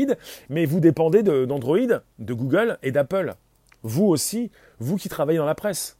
[0.50, 1.80] mais vous dépendez d'Android,
[2.20, 3.36] de, Google et d'Apple.
[3.84, 5.98] Vous aussi, vous qui travaillez dans la presse.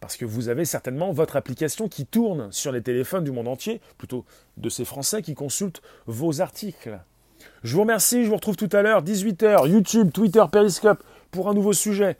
[0.00, 3.80] parce que vous avez certainement votre application qui tourne sur les téléphones du monde entier,
[3.96, 4.24] plutôt
[4.56, 7.00] de ces Français qui consultent vos articles.
[7.62, 11.54] Je vous remercie, je vous retrouve tout à l'heure, 18h, YouTube, Twitter, Periscope, pour un
[11.54, 12.16] nouveau sujet.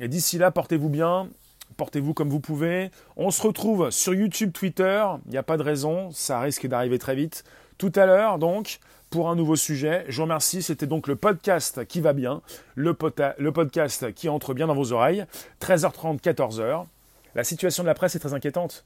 [0.00, 1.28] Et d'ici là, portez-vous bien,
[1.76, 2.90] portez-vous comme vous pouvez.
[3.16, 6.98] On se retrouve sur YouTube, Twitter, il n'y a pas de raison, ça risque d'arriver
[6.98, 7.44] très vite.
[7.78, 8.78] Tout à l'heure, donc,
[9.12, 10.04] pour un nouveau sujet.
[10.08, 10.62] Je vous remercie.
[10.62, 12.40] C'était donc le podcast qui va bien,
[12.74, 15.26] le, podcast qui entre bien dans vos oreilles.
[15.60, 16.86] 13h30, 14h.
[17.34, 18.84] La situation de la presse est très inquiétante.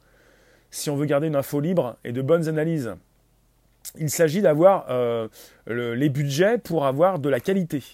[0.71, 2.97] Si on veut garder une info libre et de bonnes analyses,
[3.99, 5.29] il s'agit d'avoir euh,
[5.69, 7.85] les budgets pour avoir de la qualité,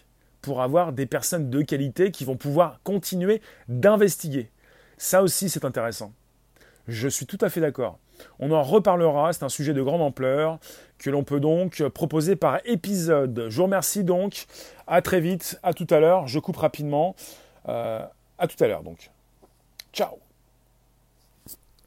[0.40, 4.48] pour avoir des personnes de qualité qui vont pouvoir continuer d'investiguer.
[5.02, 6.12] Ça aussi, c'est intéressant.
[6.86, 7.98] Je suis tout à fait d'accord.
[8.38, 10.60] On en reparlera, c'est un sujet de grande ampleur
[10.96, 13.46] que l'on peut donc proposer par épisode.
[13.48, 14.46] Je vous remercie donc,
[14.86, 17.16] à très vite, à tout à l'heure, je coupe rapidement.
[17.68, 18.06] Euh,
[18.38, 19.10] à tout à l'heure donc.
[19.92, 20.18] Ciao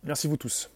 [0.03, 0.74] Merci vous tous.